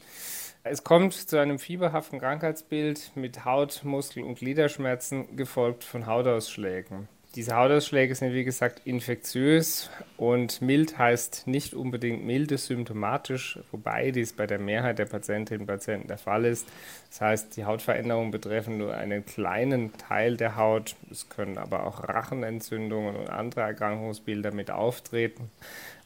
Es 0.63 0.83
kommt 0.83 1.13
zu 1.13 1.37
einem 1.37 1.57
fieberhaften 1.57 2.19
Krankheitsbild 2.19 3.11
mit 3.15 3.45
Haut-, 3.45 3.85
Muskel- 3.85 4.23
und 4.23 4.39
Gliederschmerzen, 4.39 5.37
gefolgt 5.37 5.85
von 5.85 6.05
Hautausschlägen. 6.05 7.07
Diese 7.35 7.55
Hautausschläge 7.55 8.13
sind 8.15 8.33
wie 8.33 8.43
gesagt 8.43 8.81
infektiös 8.85 9.89
und 10.17 10.61
mild 10.61 10.97
heißt 10.97 11.45
nicht 11.45 11.75
unbedingt 11.75 12.25
milde 12.25 12.57
symptomatisch, 12.57 13.59
wobei 13.71 14.09
dies 14.09 14.33
bei 14.33 14.47
der 14.47 14.57
Mehrheit 14.57 14.97
der 14.97 15.05
Patientinnen 15.05 15.61
und 15.61 15.67
Patienten 15.67 16.07
der 16.07 16.17
Fall 16.17 16.43
ist. 16.43 16.67
Das 17.09 17.21
heißt, 17.21 17.55
die 17.55 17.65
Hautveränderungen 17.65 18.31
betreffen 18.31 18.79
nur 18.79 18.95
einen 18.95 19.25
kleinen 19.25 19.95
Teil 19.97 20.37
der 20.37 20.55
Haut. 20.55 20.95
Es 21.11 21.29
können 21.29 21.59
aber 21.59 21.85
auch 21.85 22.09
Rachenentzündungen 22.09 23.15
und 23.15 23.29
andere 23.29 23.61
Erkrankungsbilder 23.61 24.51
mit 24.51 24.71
auftreten. 24.71 25.51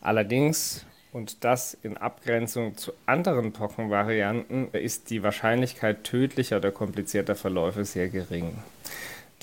Allerdings 0.01 0.85
und 1.13 1.43
das 1.43 1.77
in 1.83 1.95
Abgrenzung 1.95 2.75
zu 2.75 2.91
anderen 3.05 3.53
Pockenvarianten 3.53 4.69
ist 4.71 5.09
die 5.11 5.23
Wahrscheinlichkeit 5.23 6.03
tödlicher 6.03 6.57
oder 6.57 6.71
komplizierter 6.71 7.35
Verläufe 7.35 7.85
sehr 7.85 8.09
gering. 8.09 8.57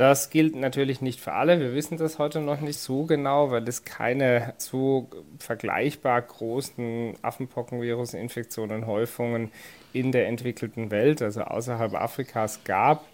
Das 0.00 0.30
gilt 0.30 0.56
natürlich 0.56 1.02
nicht 1.02 1.20
für 1.20 1.34
alle. 1.34 1.60
Wir 1.60 1.74
wissen 1.74 1.98
das 1.98 2.18
heute 2.18 2.40
noch 2.40 2.62
nicht 2.62 2.78
so 2.78 3.04
genau, 3.04 3.50
weil 3.50 3.68
es 3.68 3.84
keine 3.84 4.54
so 4.56 5.10
vergleichbar 5.38 6.22
großen 6.22 7.16
Affenpockenvirusinfektionen, 7.20 8.86
Häufungen 8.86 9.52
in 9.92 10.10
der 10.10 10.26
entwickelten 10.28 10.90
Welt, 10.90 11.20
also 11.20 11.42
außerhalb 11.42 11.92
Afrikas, 11.92 12.64
gab. 12.64 13.04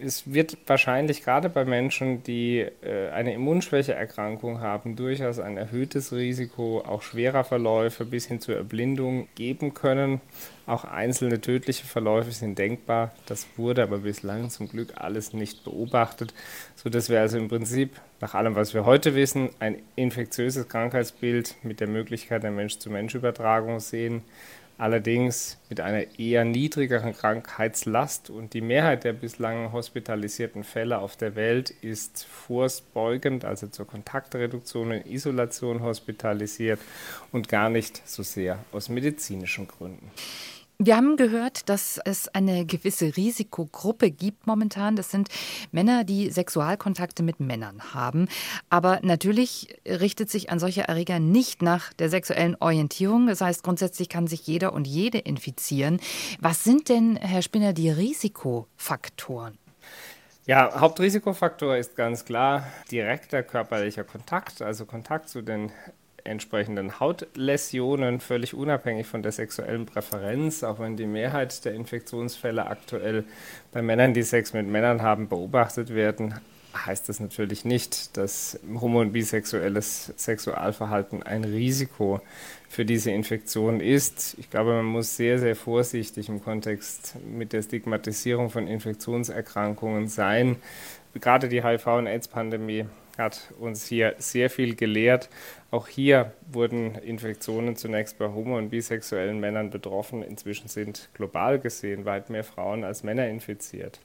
Es 0.00 0.32
wird 0.34 0.58
wahrscheinlich 0.66 1.22
gerade 1.22 1.48
bei 1.48 1.64
Menschen, 1.64 2.24
die 2.24 2.66
äh, 2.82 3.10
eine 3.10 3.34
Immunschwächeerkrankung 3.34 4.60
haben, 4.60 4.96
durchaus 4.96 5.38
ein 5.38 5.56
erhöhtes 5.56 6.12
Risiko 6.12 6.80
auch 6.80 7.02
schwerer 7.02 7.44
Verläufe 7.44 8.04
bis 8.04 8.26
hin 8.26 8.40
zur 8.40 8.56
Erblindung 8.56 9.28
geben 9.36 9.74
können. 9.74 10.20
Auch 10.72 10.84
einzelne 10.84 11.38
tödliche 11.38 11.84
Verläufe 11.84 12.32
sind 12.32 12.58
denkbar. 12.58 13.12
Das 13.26 13.46
wurde 13.58 13.82
aber 13.82 13.98
bislang 13.98 14.48
zum 14.48 14.70
Glück 14.70 14.94
alles 14.96 15.34
nicht 15.34 15.64
beobachtet, 15.64 16.32
sodass 16.76 17.10
wir 17.10 17.20
also 17.20 17.36
im 17.36 17.48
Prinzip 17.48 18.00
nach 18.22 18.32
allem, 18.32 18.54
was 18.54 18.72
wir 18.72 18.86
heute 18.86 19.14
wissen, 19.14 19.50
ein 19.58 19.82
infektiöses 19.96 20.68
Krankheitsbild 20.68 21.56
mit 21.62 21.80
der 21.80 21.88
Möglichkeit 21.88 22.42
der 22.42 22.52
Mensch-zu-Mensch-Übertragung 22.52 23.80
sehen 23.80 24.22
allerdings 24.78 25.58
mit 25.68 25.80
einer 25.80 26.18
eher 26.18 26.44
niedrigeren 26.44 27.12
Krankheitslast 27.12 28.30
und 28.30 28.54
die 28.54 28.60
Mehrheit 28.60 29.04
der 29.04 29.12
bislang 29.12 29.72
hospitalisierten 29.72 30.64
Fälle 30.64 30.98
auf 30.98 31.16
der 31.16 31.36
Welt 31.36 31.70
ist 31.70 32.24
vorbeugend, 32.24 33.44
also 33.44 33.66
zur 33.66 33.86
Kontaktreduktion 33.86 34.92
und 34.92 35.06
Isolation 35.06 35.82
hospitalisiert 35.82 36.80
und 37.30 37.48
gar 37.48 37.68
nicht 37.68 38.02
so 38.08 38.22
sehr 38.22 38.58
aus 38.72 38.88
medizinischen 38.88 39.68
Gründen. 39.68 40.10
Wir 40.84 40.96
haben 40.96 41.16
gehört, 41.16 41.68
dass 41.68 42.00
es 42.04 42.26
eine 42.34 42.66
gewisse 42.66 43.16
Risikogruppe 43.16 44.10
gibt 44.10 44.48
momentan. 44.48 44.96
Das 44.96 45.12
sind 45.12 45.28
Männer, 45.70 46.02
die 46.02 46.28
Sexualkontakte 46.28 47.22
mit 47.22 47.38
Männern 47.38 47.94
haben. 47.94 48.26
Aber 48.68 48.98
natürlich 49.04 49.78
richtet 49.86 50.28
sich 50.28 50.50
ein 50.50 50.58
solcher 50.58 50.86
Erreger 50.86 51.20
nicht 51.20 51.62
nach 51.62 51.92
der 51.92 52.08
sexuellen 52.08 52.56
Orientierung. 52.58 53.28
Das 53.28 53.40
heißt, 53.40 53.62
grundsätzlich 53.62 54.08
kann 54.08 54.26
sich 54.26 54.44
jeder 54.48 54.72
und 54.72 54.88
jede 54.88 55.18
infizieren. 55.18 56.00
Was 56.40 56.64
sind 56.64 56.88
denn, 56.88 57.14
Herr 57.14 57.42
Spinner, 57.42 57.72
die 57.72 57.88
Risikofaktoren? 57.88 59.58
Ja, 60.46 60.80
Hauptrisikofaktor 60.80 61.76
ist 61.76 61.94
ganz 61.94 62.24
klar 62.24 62.66
direkter 62.90 63.44
körperlicher 63.44 64.02
Kontakt, 64.02 64.60
also 64.60 64.84
Kontakt 64.84 65.28
zu 65.28 65.42
den 65.42 65.70
entsprechenden 66.24 67.00
Hautläsionen, 67.00 68.20
völlig 68.20 68.54
unabhängig 68.54 69.06
von 69.06 69.22
der 69.22 69.32
sexuellen 69.32 69.86
Präferenz, 69.86 70.62
auch 70.62 70.78
wenn 70.78 70.96
die 70.96 71.06
Mehrheit 71.06 71.64
der 71.64 71.74
Infektionsfälle 71.74 72.66
aktuell 72.66 73.24
bei 73.72 73.82
Männern, 73.82 74.14
die 74.14 74.22
Sex 74.22 74.52
mit 74.52 74.66
Männern 74.66 75.02
haben, 75.02 75.28
beobachtet 75.28 75.94
werden, 75.94 76.34
heißt 76.74 77.08
das 77.08 77.20
natürlich 77.20 77.64
nicht, 77.64 78.16
dass 78.16 78.58
homo- 78.80 79.00
und 79.00 79.12
bisexuelles 79.12 80.12
Sexualverhalten 80.16 81.22
ein 81.22 81.44
Risiko 81.44 82.20
für 82.68 82.84
diese 82.84 83.10
Infektion 83.10 83.80
ist. 83.80 84.36
Ich 84.38 84.50
glaube, 84.50 84.72
man 84.72 84.86
muss 84.86 85.16
sehr, 85.16 85.38
sehr 85.38 85.56
vorsichtig 85.56 86.28
im 86.28 86.42
Kontext 86.42 87.16
mit 87.26 87.52
der 87.52 87.62
Stigmatisierung 87.62 88.50
von 88.50 88.66
Infektionserkrankungen 88.66 90.08
sein. 90.08 90.56
Gerade 91.14 91.48
die 91.48 91.62
HIV- 91.62 91.98
und 91.98 92.06
AIDS-Pandemie 92.06 92.86
hat 93.18 93.52
uns 93.58 93.86
hier 93.86 94.14
sehr 94.18 94.50
viel 94.50 94.74
gelehrt. 94.74 95.28
Auch 95.70 95.88
hier 95.88 96.32
wurden 96.50 96.96
Infektionen 96.96 97.76
zunächst 97.76 98.18
bei 98.18 98.26
homo- 98.28 98.58
und 98.58 98.70
bisexuellen 98.70 99.40
Männern 99.40 99.70
betroffen. 99.70 100.22
Inzwischen 100.22 100.68
sind 100.68 101.08
global 101.14 101.58
gesehen 101.58 102.04
weit 102.04 102.30
mehr 102.30 102.44
Frauen 102.44 102.84
als 102.84 103.02
Männer 103.02 103.28
infiziert. 103.28 104.00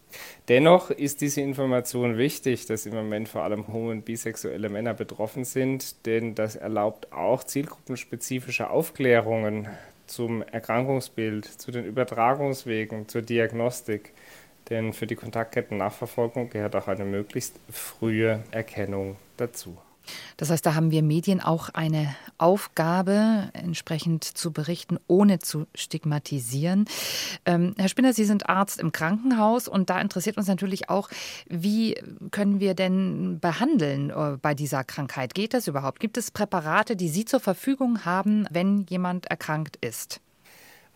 Dennoch 0.48 0.92
ist 0.92 1.22
diese 1.22 1.42
Information 1.42 2.18
wichtig, 2.18 2.66
dass 2.68 2.86
im 2.86 2.96
Moment 2.96 3.28
vor 3.28 3.44
allem 3.44 3.68
homo- 3.68 3.92
und 3.92 4.06
bisexuelle 4.06 4.70
Männer 4.70 4.94
betroffen 4.94 5.44
sind, 5.44 6.06
denn 6.06 6.36
das 6.36 6.56
erlaubt 6.56 7.12
auch 7.12 7.44
zielgruppenspezifische 7.44 8.70
Aufklärungen 8.70 9.68
zum 10.08 10.42
Erkrankungsbild, 10.42 11.46
zu 11.46 11.72
den 11.72 11.86
Übertragungswegen, 11.86 13.08
zur 13.08 13.22
Diagnostik. 13.22 14.14
Denn 14.70 14.94
für 14.94 15.08
die 15.08 15.16
Kontaktketten-Nachverfolgung 15.16 16.50
gehört 16.50 16.76
auch 16.76 16.88
eine 16.88 17.06
möglichst 17.06 17.60
frühe 17.70 18.44
Erkennung 18.52 19.16
dazu. 19.38 19.78
Das 20.38 20.50
heißt, 20.50 20.66
da 20.66 20.76
haben 20.76 20.92
wir 20.92 21.04
Medien 21.04 21.42
auch 21.42 21.70
eine 21.70 22.16
Aufgabe, 22.38 23.50
entsprechend 23.54 24.24
zu 24.24 24.52
berichten, 24.52 25.00
ohne 25.08 25.40
zu 25.40 25.68
stigmatisieren. 25.76 26.86
Ähm, 27.46 27.76
Herr 27.78 27.90
Spinner, 27.90 28.14
Sie 28.14 28.26
sind 28.26 28.48
Arzt 28.48 28.80
im 28.80 28.92
Krankenhaus 28.92 29.68
und 29.68 29.90
da 29.90 30.00
interessiert 30.00 30.38
uns 30.38 30.48
natürlich 30.48 30.90
auch, 30.90 31.10
wie 31.48 31.96
können 32.32 32.60
wir 32.60 32.74
denn 32.74 33.40
behandeln 33.40 34.10
äh, 34.10 34.38
bei 34.42 34.54
dieser 34.54 34.84
Krankheit? 34.84 35.34
Geht 35.34 35.54
das 35.54 35.68
überhaupt? 35.68 36.00
Gibt 36.00 36.18
es 36.18 36.32
Präparate, 36.32 36.96
die 36.96 37.10
Sie 37.10 37.26
zur 37.26 37.40
Verfügung 37.40 38.06
haben, 38.06 38.48
wenn 38.52 38.86
jemand 38.90 39.26
erkrankt 39.28 39.78
ist? 39.78 40.22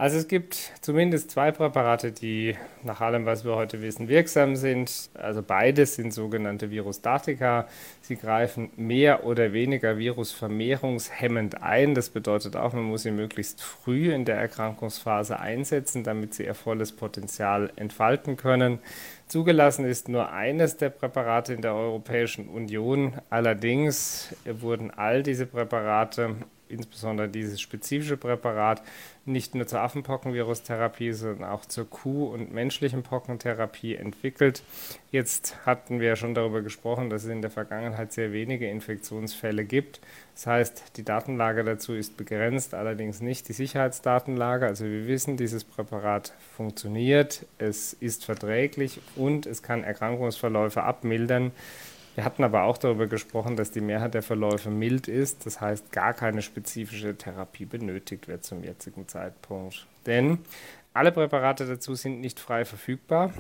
Also 0.02 0.18
es 0.18 0.28
gibt 0.28 0.56
zumindest 0.82 1.30
zwei 1.30 1.52
Präparate, 1.52 2.12
die 2.12 2.56
nach 2.82 3.02
allem, 3.02 3.28
was 3.28 3.46
wir 3.46 3.54
heute 3.54 3.84
wissen, 3.84 4.08
wirksam 4.08 4.56
sind. 4.56 5.12
Also 5.14 5.44
beides 5.44 5.94
sind 5.94 6.12
sogenannte 6.12 6.72
Virustatika. 6.72 7.68
Sie 8.02 8.16
greifen 8.16 8.72
mehr 8.78 9.26
oder 9.26 9.54
weniger 9.54 10.00
virusvermehrungshemmend 10.00 11.62
ein. 11.62 11.94
Das 11.94 12.10
bedeutet 12.10 12.56
auch, 12.56 12.74
man 12.74 12.86
muss 12.86 13.04
sie 13.04 13.12
möglichst 13.12 13.62
früh 13.62 14.12
in 14.12 14.26
der 14.26 14.38
Erkrankungsphase 14.38 15.40
einsetzen, 15.40 16.04
damit 16.04 16.34
sie 16.34 16.46
ihr 16.46 16.56
volles 16.56 16.94
Potenzial 16.94 17.72
entfalten 17.76 18.38
können. 18.38 18.80
Zugelassen 19.28 19.86
ist 19.86 20.10
nur 20.10 20.32
eines 20.32 20.78
der 20.78 20.90
Präparate 20.90 21.54
in 21.54 21.62
der 21.62 21.76
Europäischen 21.76 22.50
Union. 22.50 23.14
Allerdings 23.30 24.34
wurden 24.46 24.90
all 24.90 25.22
diese 25.22 25.46
Präparate 25.46 26.38
insbesondere 26.72 27.30
dieses 27.30 27.62
spezifische 27.62 28.18
Präparat 28.18 28.82
nicht 29.26 29.54
nur 29.54 29.68
zur 29.68 29.82
Affenpockenvirustherapie, 29.82 31.12
sondern 31.14 31.50
auch 31.50 31.66
zur 31.66 31.90
Kuh- 31.90 32.28
und 32.28 32.52
menschlichen 32.52 33.04
Pockentherapie 33.04 33.96
entwickelt. 33.96 34.64
Jetzt 35.12 35.58
hatten 35.66 36.00
wir 36.00 36.16
schon 36.16 36.34
darüber 36.34 36.62
gesprochen, 36.62 37.10
dass 37.10 37.24
es 37.24 37.30
in 37.30 37.42
der 37.42 37.52
Vergangenheit 37.52 38.14
sehr 38.14 38.32
wenige 38.34 38.68
Infektionsfälle 38.68 39.64
gibt. 39.64 40.00
Das 40.34 40.48
heißt, 40.48 40.98
die 40.98 41.04
Datenlage 41.04 41.64
dazu 41.64 41.94
ist 41.94 42.18
begrenzt, 42.18 42.74
allerdings 42.74 43.22
nicht 43.22 43.48
die 43.48 43.54
Sicherheitsdatenlage. 43.54 44.66
Also 44.66 44.86
wir 44.86 45.06
wissen, 45.06 45.38
dieses 45.38 45.64
Präparat 45.64 46.34
funktioniert, 46.56 47.46
es 47.60 47.94
ist 47.94 48.26
verträglich 48.26 49.02
und 49.16 49.46
es 49.46 49.62
kann 49.62 49.84
Erkrankungsverläufe 49.84 50.82
abmildern. 50.82 51.52
Wir 52.16 52.26
hatten 52.26 52.44
aber 52.44 52.64
auch 52.64 52.78
darüber 52.78 53.08
gesprochen, 53.08 53.56
dass 53.56 53.72
die 53.72 53.82
Mehrheit 53.82 54.14
der 54.14 54.24
Verläufe 54.24 54.70
mild 54.70 55.08
ist, 55.08 55.46
das 55.46 55.62
heißt 55.62 55.92
gar 55.92 56.14
keine 56.14 56.42
spezifische 56.42 57.16
Therapie 57.16 57.66
benötigt 57.66 58.28
wird 58.28 58.44
zum 58.44 58.64
jetzigen 58.64 59.08
Zeitpunkt. 59.08 59.88
Denn 60.06 60.40
alle 60.94 61.12
Präparate 61.12 61.66
dazu 61.66 61.96
sind 61.96 62.20
nicht 62.20 62.40
frei 62.40 62.66
verfügbar. 62.66 63.34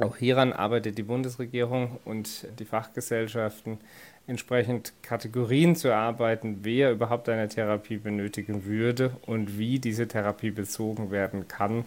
Auch 0.00 0.16
hieran 0.16 0.52
arbeitet 0.52 0.98
die 0.98 1.02
Bundesregierung 1.02 1.98
und 2.04 2.46
die 2.58 2.64
Fachgesellschaften 2.64 3.78
entsprechend 4.26 4.92
Kategorien 5.02 5.76
zu 5.76 5.88
erarbeiten, 5.88 6.58
wer 6.62 6.92
überhaupt 6.92 7.28
eine 7.28 7.48
Therapie 7.48 7.96
benötigen 7.96 8.64
würde 8.64 9.16
und 9.26 9.58
wie 9.58 9.78
diese 9.78 10.06
Therapie 10.06 10.50
bezogen 10.50 11.10
werden 11.10 11.48
kann. 11.48 11.84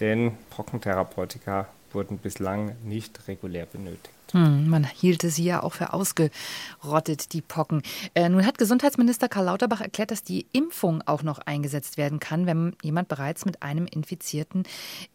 Denn 0.00 0.32
Pockentherapeutika 0.50 1.68
wurden 1.92 2.16
bislang 2.16 2.76
nicht 2.82 3.28
regulär 3.28 3.66
benötigt. 3.66 4.21
Hm, 4.32 4.68
man 4.68 4.84
hielte 4.84 5.30
sie 5.30 5.44
ja 5.44 5.62
auch 5.62 5.74
für 5.74 5.92
ausgerottet, 5.92 7.32
die 7.32 7.42
Pocken. 7.42 7.82
Äh, 8.14 8.28
nun 8.28 8.46
hat 8.46 8.58
Gesundheitsminister 8.58 9.28
Karl 9.28 9.44
Lauterbach 9.44 9.80
erklärt, 9.80 10.10
dass 10.10 10.22
die 10.22 10.46
Impfung 10.52 11.02
auch 11.06 11.22
noch 11.22 11.38
eingesetzt 11.38 11.98
werden 11.98 12.18
kann, 12.18 12.46
wenn 12.46 12.74
jemand 12.82 13.08
bereits 13.08 13.44
mit 13.44 13.62
einem 13.62 13.86
Infizierten 13.86 14.64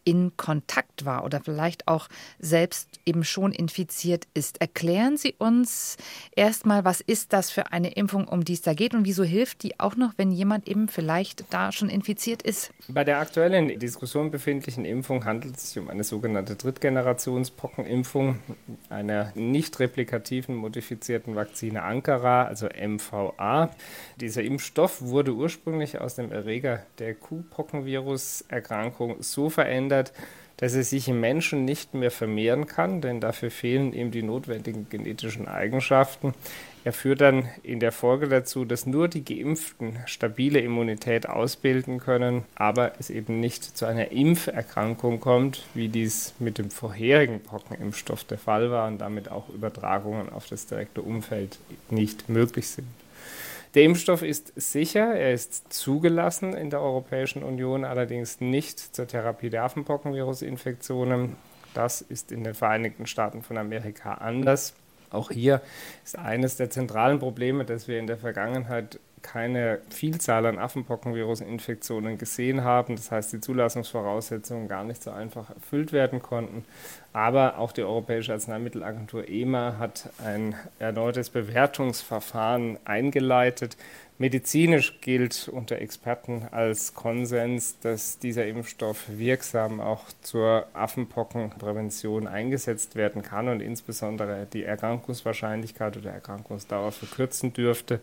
in 0.04 0.36
Kontakt 0.36 1.04
war 1.04 1.24
oder 1.24 1.40
vielleicht 1.40 1.88
auch 1.88 2.08
selbst 2.38 2.88
eben 3.04 3.24
schon 3.24 3.52
infiziert 3.52 4.28
ist. 4.34 4.60
Erklären 4.60 5.16
Sie 5.16 5.34
uns 5.36 5.96
erstmal, 6.36 6.84
was 6.84 7.00
ist 7.00 7.32
das 7.32 7.50
für 7.50 7.72
eine 7.72 7.92
Impfung, 7.92 8.28
um 8.28 8.44
die 8.44 8.52
es 8.52 8.62
da 8.62 8.74
geht 8.74 8.94
und 8.94 9.04
wieso 9.04 9.24
hilft 9.24 9.64
die 9.64 9.80
auch 9.80 9.96
noch, 9.96 10.12
wenn 10.16 10.30
jemand 10.30 10.68
eben 10.68 10.88
vielleicht 10.88 11.52
da 11.52 11.72
schon 11.72 11.88
infiziert 11.88 12.42
ist? 12.42 12.70
Bei 12.88 13.02
der 13.02 13.18
aktuellen 13.18 13.78
Diskussion 13.78 14.30
befindlichen 14.30 14.84
Impfung 14.84 15.24
handelt 15.24 15.56
es 15.56 15.70
sich 15.70 15.82
um 15.82 15.88
eine 15.88 16.04
sogenannte 16.04 16.54
Drittgenerations-Pockenimpfung. 16.54 18.38
Eine 18.88 19.07
einer 19.08 19.32
nicht 19.34 19.80
replikativen 19.80 20.54
modifizierten 20.54 21.34
Vakzine 21.34 21.82
Ankara, 21.82 22.44
also 22.44 22.68
MVA. 22.68 23.70
Dieser 24.20 24.42
Impfstoff 24.42 25.00
wurde 25.02 25.32
ursprünglich 25.32 26.00
aus 26.00 26.14
dem 26.16 26.32
Erreger 26.32 26.82
der 26.98 27.14
Kuhpockenvirus-Erkrankung 27.14 29.22
so 29.22 29.50
verändert, 29.50 30.12
dass 30.58 30.74
er 30.74 30.82
sich 30.84 31.08
im 31.08 31.20
Menschen 31.20 31.64
nicht 31.64 31.94
mehr 31.94 32.10
vermehren 32.10 32.66
kann, 32.66 33.00
denn 33.00 33.20
dafür 33.20 33.50
fehlen 33.50 33.92
ihm 33.92 34.10
die 34.10 34.22
notwendigen 34.22 34.88
genetischen 34.90 35.48
Eigenschaften. 35.48 36.34
Er 36.84 36.92
führt 36.92 37.20
dann 37.20 37.48
in 37.62 37.80
der 37.80 37.92
Folge 37.92 38.28
dazu, 38.28 38.64
dass 38.64 38.86
nur 38.86 39.08
die 39.08 39.24
Geimpften 39.24 39.98
stabile 40.06 40.60
Immunität 40.60 41.28
ausbilden 41.28 42.00
können, 42.00 42.44
aber 42.54 42.92
es 42.98 43.10
eben 43.10 43.40
nicht 43.40 43.76
zu 43.76 43.86
einer 43.86 44.10
Impferkrankung 44.10 45.20
kommt, 45.20 45.64
wie 45.74 45.88
dies 45.88 46.34
mit 46.38 46.58
dem 46.58 46.70
vorherigen 46.70 47.40
Pockenimpfstoff 47.40 48.24
der 48.24 48.38
Fall 48.38 48.70
war 48.70 48.88
und 48.88 48.98
damit 48.98 49.30
auch 49.30 49.48
Übertragungen 49.50 50.28
auf 50.28 50.46
das 50.46 50.66
direkte 50.66 51.02
Umfeld 51.02 51.58
nicht 51.90 52.28
möglich 52.28 52.68
sind. 52.68 52.88
Der 53.74 53.82
Impfstoff 53.82 54.22
ist 54.22 54.52
sicher, 54.56 55.14
er 55.14 55.34
ist 55.34 55.72
zugelassen 55.72 56.54
in 56.54 56.70
der 56.70 56.80
Europäischen 56.80 57.42
Union, 57.42 57.84
allerdings 57.84 58.40
nicht 58.40 58.78
zur 58.78 59.06
Therapie 59.06 59.50
der 59.50 59.64
Affenpockenvirusinfektionen. 59.64 61.36
Das 61.74 62.00
ist 62.00 62.32
in 62.32 62.44
den 62.44 62.54
Vereinigten 62.54 63.06
Staaten 63.06 63.42
von 63.42 63.58
Amerika 63.58 64.14
anders. 64.14 64.74
Auch 65.10 65.30
hier 65.30 65.60
ist 66.04 66.18
eines 66.18 66.56
der 66.56 66.70
zentralen 66.70 67.18
Probleme, 67.18 67.64
dass 67.64 67.88
wir 67.88 67.98
in 67.98 68.06
der 68.06 68.16
Vergangenheit 68.16 68.98
keine 69.22 69.80
Vielzahl 69.90 70.46
an 70.46 70.58
Affenpockenvirusinfektionen 70.58 72.18
gesehen 72.18 72.64
haben. 72.64 72.96
Das 72.96 73.10
heißt, 73.10 73.32
die 73.32 73.40
Zulassungsvoraussetzungen 73.40 74.68
gar 74.68 74.84
nicht 74.84 75.02
so 75.02 75.10
einfach 75.10 75.50
erfüllt 75.50 75.92
werden 75.92 76.20
konnten. 76.20 76.64
Aber 77.12 77.58
auch 77.58 77.72
die 77.72 77.82
Europäische 77.82 78.32
Arzneimittelagentur 78.32 79.28
EMA 79.28 79.76
hat 79.78 80.10
ein 80.24 80.54
erneutes 80.78 81.30
Bewertungsverfahren 81.30 82.78
eingeleitet, 82.84 83.76
Medizinisch 84.20 85.00
gilt 85.00 85.48
unter 85.48 85.78
Experten 85.78 86.48
als 86.50 86.92
Konsens, 86.94 87.78
dass 87.78 88.18
dieser 88.18 88.48
Impfstoff 88.48 89.04
wirksam 89.08 89.80
auch 89.80 90.06
zur 90.22 90.66
Affenpockenprävention 90.72 92.26
eingesetzt 92.26 92.96
werden 92.96 93.22
kann 93.22 93.48
und 93.48 93.60
insbesondere 93.60 94.48
die 94.52 94.64
Erkrankungswahrscheinlichkeit 94.64 95.96
oder 95.96 96.10
Erkrankungsdauer 96.10 96.90
verkürzen 96.90 97.52
dürfte. 97.52 98.00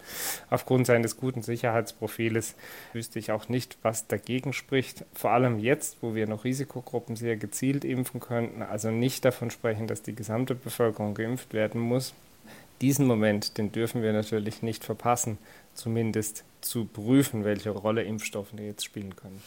Aufgrund 0.49 0.87
seines 0.87 1.17
guten 1.17 1.41
Sicherheitsprofiles 1.41 2.55
wüsste 2.93 3.19
ich 3.19 3.33
auch 3.33 3.49
nicht, 3.49 3.77
was 3.81 4.07
dagegen 4.07 4.53
spricht. 4.53 5.03
Vor 5.13 5.31
allem 5.31 5.59
jetzt, 5.59 5.97
wo 5.99 6.15
wir 6.15 6.27
noch 6.27 6.45
Risikogruppen 6.45 7.17
sehr 7.17 7.35
gezielt 7.35 7.83
impfen 7.83 8.21
könnten, 8.21 8.61
also 8.61 8.89
nicht 8.89 9.25
davon 9.25 9.51
sprechen, 9.51 9.87
dass 9.87 10.01
die 10.01 10.15
gesamte 10.15 10.55
Bevölkerung 10.55 11.13
geimpft 11.13 11.53
werden 11.53 11.81
muss. 11.81 12.13
Diesen 12.81 13.07
Moment, 13.07 13.57
den 13.57 13.71
dürfen 13.71 14.01
wir 14.01 14.11
natürlich 14.13 14.61
nicht 14.61 14.83
verpassen 14.83 15.38
zumindest 15.75 16.43
zu 16.61 16.85
prüfen, 16.85 17.43
welche 17.45 17.69
Rolle 17.69 18.03
Impfstoffe 18.03 18.53
jetzt 18.57 18.83
spielen 18.83 19.15
können. 19.15 19.41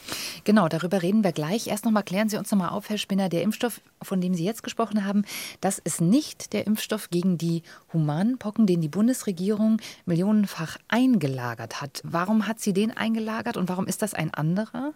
Genau, 0.45 0.69
darüber 0.69 1.01
reden 1.01 1.23
wir 1.23 1.31
gleich. 1.33 1.67
Erst 1.67 1.83
noch 1.85 1.91
mal 1.91 2.03
klären 2.03 2.29
Sie 2.29 2.37
uns 2.37 2.49
noch 2.51 2.57
mal 2.57 2.69
auf, 2.69 2.89
Herr 2.89 2.97
Spinner, 2.97 3.27
der 3.27 3.41
Impfstoff, 3.41 3.81
von 4.01 4.21
dem 4.21 4.33
Sie 4.33 4.45
jetzt 4.45 4.63
gesprochen 4.63 5.05
haben, 5.05 5.25
das 5.59 5.79
ist 5.79 5.99
nicht 5.99 6.53
der 6.53 6.65
Impfstoff 6.65 7.09
gegen 7.09 7.37
die 7.37 7.63
humanen 7.91 8.37
Pocken, 8.37 8.67
den 8.67 8.79
die 8.79 8.87
Bundesregierung 8.87 9.81
millionenfach 10.05 10.77
eingelagert 10.87 11.81
hat. 11.81 12.01
Warum 12.03 12.47
hat 12.47 12.61
sie 12.61 12.73
den 12.73 12.95
eingelagert 12.95 13.57
und 13.57 13.67
warum 13.67 13.85
ist 13.85 14.01
das 14.01 14.13
ein 14.13 14.33
anderer? 14.33 14.93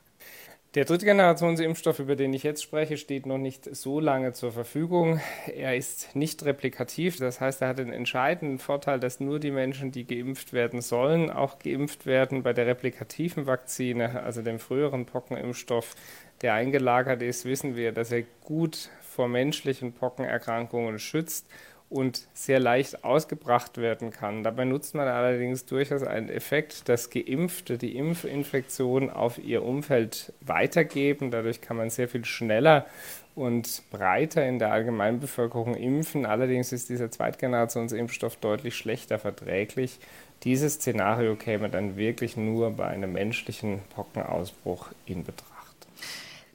Der 0.76 0.86
dritte 0.86 1.06
Generationsimpfstoff, 1.06 2.00
über 2.00 2.16
den 2.16 2.34
ich 2.34 2.42
jetzt 2.42 2.64
spreche, 2.64 2.98
steht 2.98 3.28
noch 3.28 3.38
nicht 3.38 3.76
so 3.76 4.00
lange 4.00 4.34
zur 4.34 4.52
Verfügung. 4.52 5.22
Er 5.56 5.78
ist 5.78 6.16
nicht 6.16 6.44
replikativ, 6.46 7.18
das 7.18 7.40
heißt, 7.40 7.62
er 7.62 7.68
hat 7.68 7.78
den 7.78 7.94
entscheidenden 7.94 8.58
Vorteil, 8.58 9.00
dass 9.00 9.20
nur 9.20 9.40
die 9.40 9.52
Menschen, 9.52 9.92
die 9.92 10.08
geimpft 10.08 10.52
werden 10.52 10.82
sollen, 10.82 11.30
auch 11.30 11.60
geimpft 11.60 12.08
werden. 12.08 12.42
Bei 12.42 12.54
der 12.54 12.66
replikativen 12.66 13.46
Vakzine, 13.46 14.24
also 14.24 14.42
dem 14.42 14.58
früheren 14.58 15.06
Pockenimpfstoff, 15.06 15.94
der 16.42 16.56
eingelagert 16.56 17.22
ist, 17.22 17.46
wissen 17.46 17.76
wir, 17.76 17.92
dass 17.92 18.12
er 18.12 18.24
gut 18.44 18.90
vor 19.02 19.28
menschlichen 19.28 19.94
Pockenerkrankungen 19.94 20.98
schützt 20.98 21.46
und 21.94 22.28
sehr 22.34 22.60
leicht 22.60 23.04
ausgebracht 23.04 23.78
werden 23.78 24.10
kann. 24.10 24.44
Dabei 24.44 24.66
nutzt 24.66 24.96
man 24.96 25.08
allerdings 25.08 25.66
durchaus 25.66 26.02
einen 26.02 26.28
Effekt, 26.28 26.90
dass 26.90 27.12
Geimpfte 27.12 27.78
die 27.78 27.96
Impfinfektion 27.96 29.12
auf 29.12 29.38
ihr 29.38 29.64
Umfeld 29.64 30.34
weitergeben. 30.42 31.30
Dadurch 31.30 31.62
kann 31.62 31.78
man 31.78 31.92
sehr 31.92 32.10
viel 32.10 32.26
schneller 32.26 32.88
und 33.36 33.84
breiter 33.92 34.44
in 34.44 34.58
der 34.58 34.72
Allgemeinbevölkerung 34.72 35.76
impfen. 35.76 36.26
Allerdings 36.26 36.72
ist 36.72 36.90
dieser 36.90 37.12
Zweitgenerationsimpfstoff 37.12 38.38
deutlich 38.38 38.76
schlechter 38.76 39.20
verträglich. 39.20 40.00
Dieses 40.44 40.74
Szenario 40.74 41.36
käme 41.36 41.70
dann 41.70 41.96
wirklich 41.96 42.38
nur 42.38 42.72
bei 42.72 42.88
einem 42.88 43.14
menschlichen 43.14 43.82
Pockenausbruch 43.96 44.88
in 45.06 45.24
Betracht. 45.24 45.53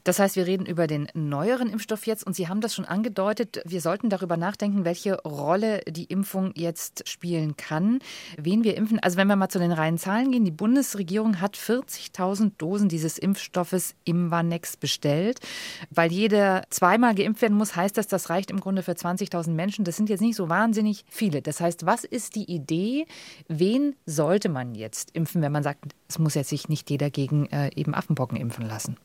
Das 0.03 0.19
heißt, 0.19 0.35
wir 0.35 0.47
reden 0.47 0.65
über 0.65 0.87
den 0.87 1.07
neueren 1.13 1.69
Impfstoff 1.69 2.05
jetzt 2.05 2.25
und 2.25 2.35
Sie 2.35 2.47
haben 2.47 2.61
das 2.61 2.73
schon 2.73 2.85
angedeutet. 2.85 3.61
Wir 3.65 3.81
sollten 3.81 4.09
darüber 4.09 4.37
nachdenken, 4.37 4.85
welche 4.85 5.21
Rolle 5.23 5.81
die 5.87 6.05
Impfung 6.05 6.53
jetzt 6.55 7.07
spielen 7.07 7.57
kann, 7.57 7.99
wen 8.37 8.63
wir 8.63 8.77
impfen. 8.77 8.99
Also 8.99 9.17
wenn 9.17 9.27
wir 9.27 9.35
mal 9.35 9.49
zu 9.49 9.59
den 9.59 9.71
reinen 9.71 9.97
Zahlen 9.97 10.31
gehen, 10.31 10.45
die 10.45 10.51
Bundesregierung 10.51 11.41
hat 11.41 11.57
40.000 11.57 12.53
Dosen 12.57 12.89
dieses 12.89 13.17
Impfstoffes 13.17 13.95
im 14.05 14.31
Vanex 14.31 14.77
bestellt. 14.77 15.39
Weil 15.89 16.11
jeder 16.11 16.63
zweimal 16.69 17.15
geimpft 17.15 17.41
werden 17.41 17.57
muss, 17.57 17.75
heißt 17.75 17.97
das, 17.97 18.07
das 18.07 18.29
reicht 18.29 18.51
im 18.51 18.59
Grunde 18.59 18.83
für 18.83 18.93
20.000 18.93 19.51
Menschen. 19.51 19.85
Das 19.85 19.97
sind 19.97 20.09
jetzt 20.09 20.21
nicht 20.21 20.35
so 20.35 20.49
wahnsinnig 20.49 21.05
viele. 21.09 21.41
Das 21.41 21.59
heißt, 21.59 21.85
was 21.85 22.03
ist 22.03 22.35
die 22.35 22.51
Idee? 22.51 23.05
Wen 23.47 23.95
sollte 24.05 24.49
man 24.49 24.75
jetzt 24.75 25.11
impfen, 25.11 25.41
wenn 25.41 25.51
man 25.51 25.63
sagt, 25.63 25.93
es 26.07 26.19
muss 26.19 26.35
jetzt 26.35 26.49
sich 26.49 26.69
nicht 26.69 26.89
jeder 26.89 27.09
gegen 27.09 27.47
äh, 27.47 27.69
eben 27.75 27.93
Affenpocken 27.93 28.37
impfen 28.37 28.65
lassen? 28.65 28.97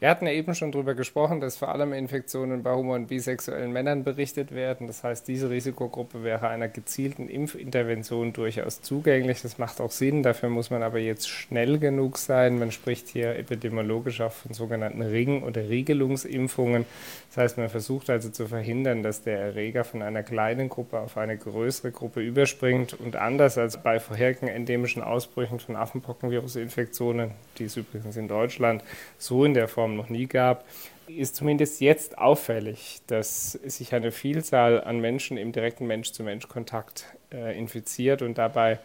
Wir 0.00 0.08
hatten 0.08 0.26
ja 0.26 0.32
eben 0.32 0.54
schon 0.54 0.72
darüber 0.72 0.94
gesprochen, 0.94 1.40
dass 1.40 1.58
vor 1.58 1.68
allem 1.68 1.92
Infektionen 1.92 2.62
bei 2.62 2.72
homo- 2.72 2.94
und 2.94 3.08
bisexuellen 3.08 3.70
Männern 3.70 4.02
berichtet 4.02 4.50
werden. 4.50 4.86
Das 4.86 5.04
heißt, 5.04 5.28
diese 5.28 5.50
Risikogruppe 5.50 6.24
wäre 6.24 6.48
einer 6.48 6.68
gezielten 6.68 7.28
Impfintervention 7.28 8.32
durchaus 8.32 8.80
zugänglich. 8.80 9.42
Das 9.42 9.58
macht 9.58 9.78
auch 9.78 9.90
Sinn. 9.90 10.22
Dafür 10.22 10.48
muss 10.48 10.70
man 10.70 10.82
aber 10.82 11.00
jetzt 11.00 11.28
schnell 11.28 11.78
genug 11.78 12.16
sein. 12.16 12.58
Man 12.58 12.72
spricht 12.72 13.08
hier 13.08 13.36
epidemiologisch 13.36 14.22
auch 14.22 14.32
von 14.32 14.54
sogenannten 14.54 15.02
Ring- 15.02 15.42
oder 15.42 15.68
Riegelungsimpfungen. 15.68 16.86
Das 17.30 17.36
heißt, 17.36 17.58
man 17.58 17.68
versucht 17.68 18.10
also 18.10 18.28
zu 18.28 18.48
verhindern, 18.48 19.04
dass 19.04 19.22
der 19.22 19.38
Erreger 19.38 19.84
von 19.84 20.02
einer 20.02 20.24
kleinen 20.24 20.68
Gruppe 20.68 20.98
auf 20.98 21.16
eine 21.16 21.38
größere 21.38 21.92
Gruppe 21.92 22.20
überspringt. 22.20 22.94
Und 22.94 23.14
anders 23.14 23.56
als 23.56 23.80
bei 23.80 24.00
vorherigen 24.00 24.48
endemischen 24.48 25.00
Ausbrüchen 25.00 25.60
von 25.60 25.76
Affenpockenvirusinfektionen, 25.76 27.30
die 27.58 27.64
es 27.64 27.76
übrigens 27.76 28.16
in 28.16 28.26
Deutschland 28.26 28.82
so 29.16 29.44
in 29.44 29.54
der 29.54 29.68
Form 29.68 29.94
noch 29.94 30.08
nie 30.08 30.26
gab, 30.26 30.64
ist 31.06 31.36
zumindest 31.36 31.80
jetzt 31.80 32.18
auffällig, 32.18 33.00
dass 33.06 33.52
sich 33.52 33.94
eine 33.94 34.10
Vielzahl 34.10 34.82
an 34.82 34.98
Menschen 34.98 35.36
im 35.36 35.52
direkten 35.52 35.86
Mensch-zu-Mensch-Kontakt 35.86 37.04
äh, 37.32 37.56
infiziert 37.56 38.22
und 38.22 38.38
dabei 38.38 38.80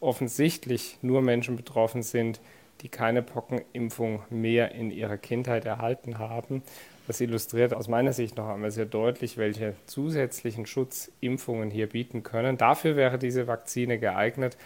offensichtlich 0.00 0.96
nur 1.02 1.20
Menschen 1.20 1.56
betroffen 1.56 2.02
sind, 2.02 2.40
die 2.80 2.88
keine 2.88 3.22
Pockenimpfung 3.22 4.22
mehr 4.30 4.72
in 4.72 4.90
ihrer 4.90 5.18
Kindheit 5.18 5.66
erhalten 5.66 6.18
haben. 6.18 6.62
Das 7.06 7.20
illustriert 7.20 7.74
aus 7.74 7.88
meiner 7.88 8.12
Sicht 8.12 8.36
noch 8.36 8.48
einmal 8.48 8.70
sehr 8.70 8.84
deutlich, 8.84 9.36
welche 9.36 9.74
zusätzlichen 9.86 10.66
Schutz 10.66 11.10
Impfungen 11.20 11.70
hier 11.70 11.88
bieten 11.88 12.22
können. 12.22 12.58
Dafür 12.58 12.96
wäre 12.96 13.18
diese 13.18 13.46
Vakzine 13.46 13.98
geeignet. 13.98 14.56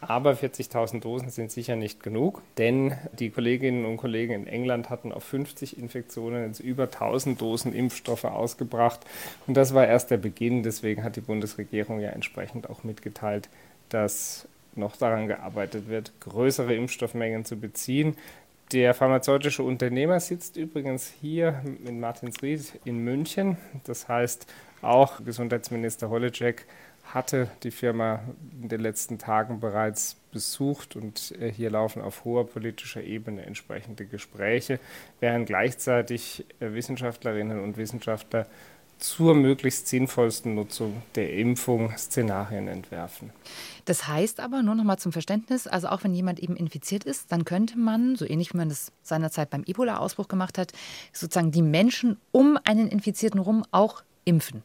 Aber 0.00 0.32
40.000 0.32 1.00
Dosen 1.00 1.30
sind 1.30 1.50
sicher 1.50 1.74
nicht 1.74 2.04
genug, 2.04 2.42
denn 2.56 2.92
die 3.18 3.30
Kolleginnen 3.30 3.84
und 3.84 3.96
Kollegen 3.96 4.32
in 4.32 4.46
England 4.46 4.90
hatten 4.90 5.12
auf 5.12 5.24
50 5.24 5.76
Infektionen 5.76 6.46
jetzt 6.46 6.60
über 6.60 6.84
1000 6.84 7.40
Dosen 7.40 7.72
Impfstoffe 7.72 8.24
ausgebracht. 8.24 9.00
Und 9.48 9.56
das 9.56 9.74
war 9.74 9.88
erst 9.88 10.12
der 10.12 10.18
Beginn. 10.18 10.62
Deswegen 10.62 11.02
hat 11.02 11.16
die 11.16 11.20
Bundesregierung 11.20 11.98
ja 11.98 12.10
entsprechend 12.10 12.70
auch 12.70 12.84
mitgeteilt, 12.84 13.48
dass 13.88 14.46
noch 14.76 14.96
daran 14.96 15.26
gearbeitet 15.26 15.88
wird, 15.88 16.12
größere 16.20 16.74
Impfstoffmengen 16.74 17.44
zu 17.44 17.56
beziehen. 17.56 18.16
Der 18.72 18.92
pharmazeutische 18.92 19.62
Unternehmer 19.62 20.20
sitzt 20.20 20.58
übrigens 20.58 21.10
hier 21.22 21.62
in 21.86 22.00
Martinsried 22.00 22.78
in 22.84 22.98
München. 22.98 23.56
Das 23.84 24.08
heißt, 24.08 24.46
auch 24.82 25.24
Gesundheitsminister 25.24 26.10
Holleczek 26.10 26.66
hatte 27.02 27.48
die 27.62 27.70
Firma 27.70 28.20
in 28.60 28.68
den 28.68 28.82
letzten 28.82 29.16
Tagen 29.16 29.60
bereits 29.60 30.16
besucht 30.32 30.96
und 30.96 31.34
äh, 31.40 31.50
hier 31.50 31.70
laufen 31.70 32.02
auf 32.02 32.26
hoher 32.26 32.46
politischer 32.46 33.02
Ebene 33.02 33.46
entsprechende 33.46 34.04
Gespräche, 34.04 34.78
während 35.18 35.46
gleichzeitig 35.46 36.44
äh, 36.60 36.74
Wissenschaftlerinnen 36.74 37.60
und 37.60 37.78
Wissenschaftler 37.78 38.46
zur 38.98 39.34
möglichst 39.34 39.88
sinnvollsten 39.88 40.54
Nutzung 40.54 41.02
der 41.14 41.34
Impfung 41.34 41.96
Szenarien 41.96 42.68
entwerfen. 42.68 43.30
Das 43.84 44.06
heißt 44.06 44.40
aber 44.40 44.62
nur 44.62 44.74
noch 44.74 44.84
mal 44.84 44.98
zum 44.98 45.12
Verständnis, 45.12 45.66
also 45.66 45.88
auch 45.88 46.04
wenn 46.04 46.14
jemand 46.14 46.40
eben 46.40 46.56
infiziert 46.56 47.04
ist, 47.04 47.32
dann 47.32 47.44
könnte 47.44 47.78
man, 47.78 48.16
so 48.16 48.24
ähnlich 48.24 48.52
wie 48.52 48.58
man 48.58 48.68
das 48.68 48.92
seinerzeit 49.02 49.50
beim 49.50 49.64
Ebola-Ausbruch 49.64 50.28
gemacht 50.28 50.58
hat, 50.58 50.72
sozusagen 51.12 51.52
die 51.52 51.62
Menschen 51.62 52.18
um 52.32 52.58
einen 52.64 52.88
Infizierten 52.88 53.40
rum 53.40 53.64
auch 53.70 54.02
impfen. 54.24 54.62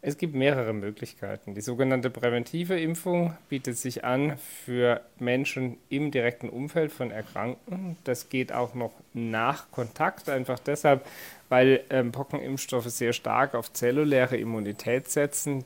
Es 0.00 0.16
gibt 0.16 0.36
mehrere 0.36 0.72
Möglichkeiten. 0.72 1.54
Die 1.54 1.60
sogenannte 1.60 2.08
präventive 2.08 2.78
Impfung 2.78 3.36
bietet 3.48 3.76
sich 3.76 4.04
an 4.04 4.38
für 4.64 5.00
Menschen 5.18 5.76
im 5.88 6.12
direkten 6.12 6.48
Umfeld 6.48 6.92
von 6.92 7.10
Erkrankten. 7.10 7.96
Das 8.04 8.28
geht 8.28 8.52
auch 8.52 8.74
noch 8.74 8.92
nach 9.12 9.72
Kontakt, 9.72 10.28
einfach 10.28 10.60
deshalb, 10.60 11.04
weil 11.48 11.80
ähm, 11.90 12.12
Pockenimpfstoffe 12.12 12.88
sehr 12.90 13.12
stark 13.12 13.56
auf 13.56 13.72
zelluläre 13.72 14.36
Immunität 14.36 15.10
setzen. 15.10 15.64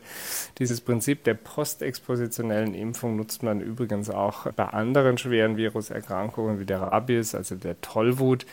Dieses 0.59 0.81
Prinzip 0.81 1.25
der 1.25 1.35
postexpositionellen 1.35 2.75
Impfung 2.75 3.17
nutzt 3.17 3.43
man 3.43 3.61
übrigens 3.61 4.09
auch 4.09 4.51
bei 4.53 4.65
anderen 4.65 5.19
schweren 5.19 5.59
Viruserkrankungen 5.59 6.59
wie 6.59 6.65
der 6.67 6.81
Rabies, 6.81 7.35
also 7.35 7.55
der 7.55 7.79
Tollwut 7.83 8.47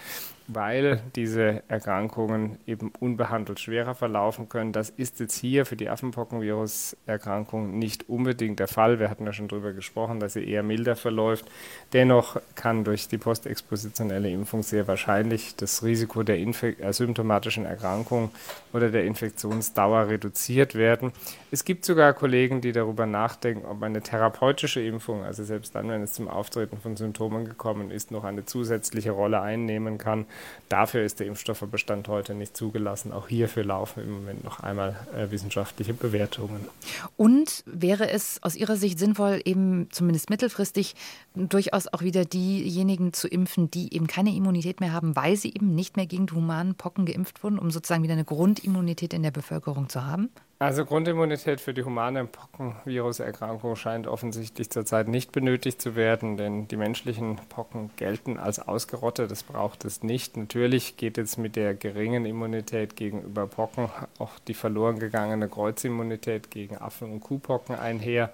weil 0.52 1.00
diese 1.16 1.62
Erkrankungen 1.68 2.58
eben 2.66 2.92
unbehandelt 3.00 3.60
schwerer 3.60 3.94
verlaufen 3.94 4.50
können. 4.50 4.74
Das 4.74 4.90
ist 4.90 5.20
jetzt 5.20 5.36
hier 5.36 5.68
für 5.68 5.76
die 5.76 5.90
Affenpockenvirus-Erkrankung 5.90 7.78
nicht 7.78 8.10
unbedingt 8.10 8.60
der 8.60 8.68
Fall. 8.68 9.00
Wir 9.00 9.12
hatten 9.12 9.28
ja 9.28 9.34
schon 9.34 9.48
darüber 9.48 9.74
gesprochen, 9.74 10.20
dass 10.20 10.34
sie 10.34 10.44
eher 10.44 10.64
milder 10.64 10.96
verläuft. 10.96 11.46
Dennoch 11.94 12.42
kann 12.56 12.84
durch 12.84 13.08
die 13.08 13.20
postexpositionelle 13.20 14.32
Impfung 14.32 14.64
sehr 14.64 14.88
wahrscheinlich 14.88 15.56
das 15.56 15.84
Risiko 15.84 16.24
der 16.24 16.40
asymptomatischen 16.84 17.66
Erkrankung 17.66 18.32
oder 18.74 18.90
der 18.90 19.06
Infektionsdauer 19.06 20.08
reduziert 20.08 20.74
werden. 20.74 21.12
Es 21.52 21.64
gibt 21.64 21.86
sogar 21.86 22.14
Kollegen, 22.14 22.62
die 22.62 22.72
darüber 22.72 23.06
nachdenken, 23.06 23.68
ob 23.68 23.84
eine 23.84 24.02
therapeutische 24.02 24.82
Impfung, 24.82 25.24
also 25.24 25.44
selbst 25.44 25.76
dann, 25.76 25.90
wenn 25.90 26.02
es 26.02 26.14
zum 26.14 26.28
Auftreten 26.28 26.78
von 26.78 26.98
Symptomen 26.98 27.46
gekommen 27.46 27.92
ist, 27.92 28.10
noch 28.10 28.24
eine 28.24 28.46
zusätzliche 28.46 29.12
Rolle 29.12 29.42
einnehmen 29.42 30.00
kann. 30.00 30.26
Dafür 30.70 31.04
ist 31.04 31.20
der 31.20 31.28
Impfstoffbestand 31.28 32.08
heute 32.08 32.36
nicht 32.36 32.56
zugelassen. 32.56 33.12
Auch 33.12 33.28
hierfür 33.28 33.64
laufen 33.64 34.04
im 34.04 34.12
Moment 34.12 34.44
noch 34.44 34.60
einmal 34.60 35.00
äh, 35.16 35.32
wissenschaftliche 35.32 35.94
Bewertungen. 35.94 36.68
Und 37.18 37.64
wäre 37.66 38.10
es 38.10 38.42
aus 38.44 38.56
Ihrer 38.56 38.76
Sicht 38.76 39.00
sinnvoll, 39.00 39.42
eben 39.46 39.88
zumindest 39.92 40.30
mittelfristig 40.30 40.96
durchaus 41.34 41.88
auch 41.92 42.02
wieder 42.02 42.26
diejenigen 42.26 43.14
zu 43.14 43.28
impfen, 43.28 43.72
die 43.72 43.94
eben 43.94 44.08
keine 44.08 44.36
Immunität 44.36 44.80
mehr 44.80 44.94
haben, 44.94 45.16
weil 45.16 45.36
sie 45.36 45.50
eben 45.50 45.74
nicht 45.74 45.98
mehr 45.98 46.06
gegen 46.06 46.28
die 46.28 46.34
humanen 46.34 46.76
Pocken 46.76 47.06
geimpft 47.06 47.44
wurden, 47.44 47.60
um 47.60 47.72
sozusagen 47.72 48.04
wieder 48.04 48.14
eine 48.14 48.26
Grundimmunität 48.26 49.14
in 49.14 49.24
der 49.24 49.32
Bevölkerung 49.32 49.90
zu 49.90 50.06
haben? 50.06 50.30
Also 50.62 50.84
Grundimmunität 50.84 51.62
für 51.62 51.74
die 51.74 51.86
humane 51.86 52.26
Pockenviruserkrankung 52.26 53.78
scheint 53.78 54.08
offensichtlich 54.08 54.70
zurzeit 54.70 55.08
nicht 55.08 55.32
benötigt 55.32 55.82
zu 55.82 55.96
werden, 55.96 56.36
denn 56.36 56.68
die 56.68 56.76
menschlichen 56.76 57.38
Pocken 57.48 57.92
gelten 57.96 58.38
als 58.38 58.60
ausgerottet. 58.60 59.32
Das 59.32 59.44
braucht 59.44 59.86
es 59.86 60.04
nicht. 60.04 60.36
Natürlich 60.36 60.98
geht 60.98 61.16
jetzt 61.16 61.38
mit 61.38 61.56
der 61.56 61.76
geringen 61.76 62.26
Immunität 62.26 62.98
gegenüber 62.98 63.48
Pocken 63.48 63.90
auch 64.18 64.38
die 64.50 64.54
verloren 64.54 65.00
gegangene 65.00 65.48
Kreuzimmunität 65.48 66.52
gegen 66.52 66.78
Affen- 66.78 67.14
und 67.14 67.22
Kuhpocken 67.22 67.76
einher. 67.76 68.34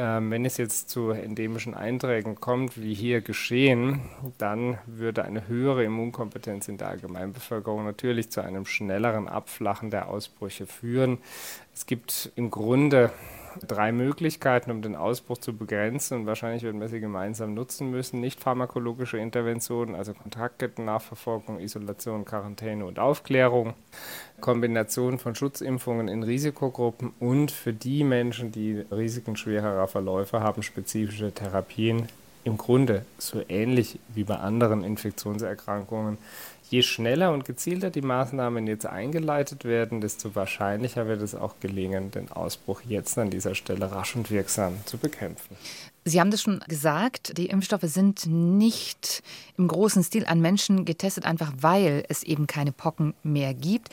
Ähm, 0.00 0.30
wenn 0.30 0.44
es 0.44 0.58
jetzt 0.58 0.90
zu 0.90 1.10
endemischen 1.10 1.74
Einträgen 1.74 2.36
kommt, 2.36 2.80
wie 2.80 2.94
hier 2.94 3.20
geschehen, 3.20 4.00
dann 4.38 4.78
würde 4.86 5.24
eine 5.24 5.48
höhere 5.48 5.82
Immunkompetenz 5.82 6.68
in 6.68 6.78
der 6.78 6.90
Allgemeinbevölkerung 6.90 7.84
natürlich 7.84 8.30
zu 8.30 8.40
einem 8.40 8.64
schnelleren 8.64 9.26
Abflachen 9.26 9.90
der 9.90 10.06
Ausbrüche 10.06 10.68
führen. 10.68 11.18
Es 11.74 11.86
gibt 11.86 12.30
im 12.36 12.48
Grunde 12.48 13.10
drei 13.66 13.92
Möglichkeiten, 13.92 14.70
um 14.70 14.82
den 14.82 14.96
Ausbruch 14.96 15.38
zu 15.38 15.56
begrenzen 15.56 16.18
und 16.18 16.26
wahrscheinlich 16.26 16.62
werden 16.62 16.80
wir 16.80 16.88
sie 16.88 17.00
gemeinsam 17.00 17.54
nutzen 17.54 17.90
müssen. 17.90 18.20
Nicht 18.20 18.40
pharmakologische 18.40 19.18
Interventionen, 19.18 19.94
also 19.94 20.14
Kontaktketten-Nachverfolgung, 20.14 21.60
Isolation, 21.60 22.24
Quarantäne 22.24 22.84
und 22.84 22.98
Aufklärung. 22.98 23.74
Kombination 24.40 25.18
von 25.18 25.34
Schutzimpfungen 25.34 26.08
in 26.08 26.22
Risikogruppen 26.22 27.12
und 27.18 27.50
für 27.50 27.72
die 27.72 28.04
Menschen, 28.04 28.52
die 28.52 28.84
Risiken 28.92 29.36
schwererer 29.36 29.88
Verläufe 29.88 30.40
haben, 30.40 30.62
spezifische 30.62 31.32
Therapien. 31.32 32.08
Im 32.44 32.56
Grunde 32.56 33.04
so 33.18 33.42
ähnlich 33.48 33.98
wie 34.14 34.24
bei 34.24 34.36
anderen 34.36 34.84
Infektionserkrankungen 34.84 36.18
je 36.70 36.82
schneller 36.82 37.32
und 37.32 37.44
gezielter 37.44 37.90
die 37.90 38.02
Maßnahmen 38.02 38.66
jetzt 38.66 38.86
eingeleitet 38.86 39.64
werden, 39.64 40.00
desto 40.00 40.34
wahrscheinlicher 40.34 41.06
wird 41.06 41.22
es 41.22 41.34
auch 41.34 41.60
gelingen, 41.60 42.10
den 42.10 42.30
Ausbruch 42.30 42.82
jetzt 42.86 43.18
an 43.18 43.30
dieser 43.30 43.54
Stelle 43.54 43.90
rasch 43.90 44.16
und 44.16 44.30
wirksam 44.30 44.74
zu 44.84 44.98
bekämpfen. 44.98 45.56
Sie 46.04 46.20
haben 46.20 46.30
das 46.30 46.42
schon 46.42 46.60
gesagt, 46.68 47.36
die 47.36 47.46
Impfstoffe 47.46 47.82
sind 47.82 48.26
nicht 48.26 49.22
im 49.56 49.68
großen 49.68 50.02
Stil 50.02 50.26
an 50.26 50.40
Menschen 50.40 50.84
getestet, 50.84 51.26
einfach 51.26 51.52
weil 51.60 52.04
es 52.08 52.22
eben 52.22 52.46
keine 52.46 52.72
Pocken 52.72 53.14
mehr 53.22 53.54
gibt. 53.54 53.88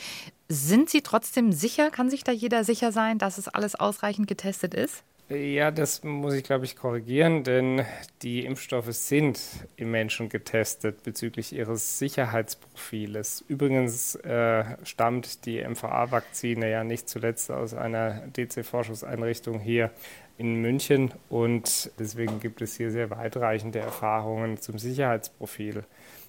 Sind 0.48 0.90
Sie 0.90 1.02
trotzdem 1.02 1.52
sicher? 1.52 1.90
Kann 1.90 2.10
sich 2.10 2.24
da 2.24 2.32
jeder 2.32 2.64
sicher 2.64 2.92
sein, 2.92 3.18
dass 3.18 3.38
es 3.38 3.48
alles 3.48 3.76
ausreichend 3.76 4.28
getestet 4.28 4.74
ist? 4.74 5.04
Ja, 5.28 5.72
das 5.72 6.04
muss 6.04 6.36
ich, 6.36 6.44
glaube 6.44 6.66
ich, 6.66 6.76
korrigieren, 6.76 7.44
denn 7.44 7.84
die 8.22 8.46
Impfstoffe 8.46 8.94
sind 8.94 9.40
im 9.76 9.90
Menschen 9.90 10.30
getestet 10.30 11.02
bezüglich 11.02 11.52
ihres 11.52 11.98
Sicherheitsprofiles. 11.98 13.44
Übrigens 13.48 14.14
äh, 14.18 14.64
stammt 14.84 15.48
die 15.48 15.68
MVA-Vakzine 15.68 16.70
ja 16.70 16.84
nicht 16.84 17.10
zuletzt 17.10 17.50
aus 17.50 17.74
einer 17.74 18.22
DC-Forschungseinrichtung 18.38 19.60
hier 19.60 19.90
in 20.38 20.62
München 20.62 21.12
und 21.30 21.90
deswegen 21.98 22.40
gibt 22.40 22.62
es 22.62 22.78
hier 22.78 22.92
sehr 22.92 23.10
weitreichende 23.10 23.80
Erfahrungen 23.80 24.62
zum 24.62 24.78
Sicherheitsprofil. 24.78 25.86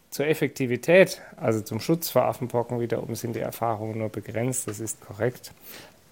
Zur 0.08 0.26
Effektivität, 0.26 1.20
also 1.36 1.60
zum 1.60 1.80
Schutz 1.80 2.08
vor 2.08 2.24
Affenpocken 2.24 2.80
wiederum, 2.80 3.14
sind 3.14 3.36
die 3.36 3.40
Erfahrungen 3.40 3.98
nur 3.98 4.08
begrenzt, 4.08 4.68
das 4.68 4.80
ist 4.80 5.02
korrekt. 5.02 5.52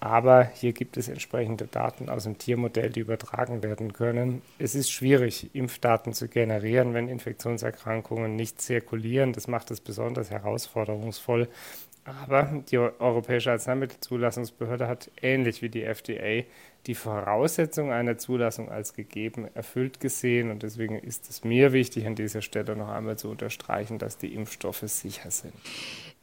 Aber 0.05 0.43
hier 0.53 0.71
gibt 0.71 0.97
es 0.97 1.07
entsprechende 1.07 1.65
Daten 1.65 2.09
aus 2.09 2.25
dem 2.25 2.37
Tiermodell, 2.37 2.91
die 2.91 2.99
übertragen 2.99 3.63
werden 3.63 3.91
können. 3.91 4.43
Es 4.59 4.75
ist 4.75 4.91
schwierig, 4.91 5.49
Impfdaten 5.55 6.13
zu 6.13 6.27
generieren, 6.27 6.93
wenn 6.93 7.09
Infektionserkrankungen 7.09 8.35
nicht 8.35 8.61
zirkulieren. 8.61 9.33
Das 9.33 9.47
macht 9.47 9.71
es 9.71 9.81
besonders 9.81 10.29
herausforderungsvoll. 10.29 11.47
Aber 12.05 12.63
die 12.69 12.77
Europäische 12.77 13.51
Arzneimittelzulassungsbehörde 13.51 14.87
hat 14.87 15.09
ähnlich 15.21 15.63
wie 15.63 15.69
die 15.69 15.83
FDA 15.83 16.43
die 16.85 16.93
Voraussetzung 16.93 17.91
einer 17.91 18.19
Zulassung 18.19 18.69
als 18.69 18.93
gegeben 18.93 19.47
erfüllt 19.55 19.99
gesehen. 19.99 20.51
Und 20.51 20.61
deswegen 20.61 20.99
ist 20.99 21.27
es 21.31 21.43
mir 21.43 21.73
wichtig, 21.73 22.05
an 22.05 22.13
dieser 22.13 22.43
Stelle 22.43 22.75
noch 22.75 22.89
einmal 22.89 23.17
zu 23.17 23.29
unterstreichen, 23.29 23.97
dass 23.97 24.19
die 24.19 24.35
Impfstoffe 24.35 24.83
sicher 24.83 25.31
sind. 25.31 25.53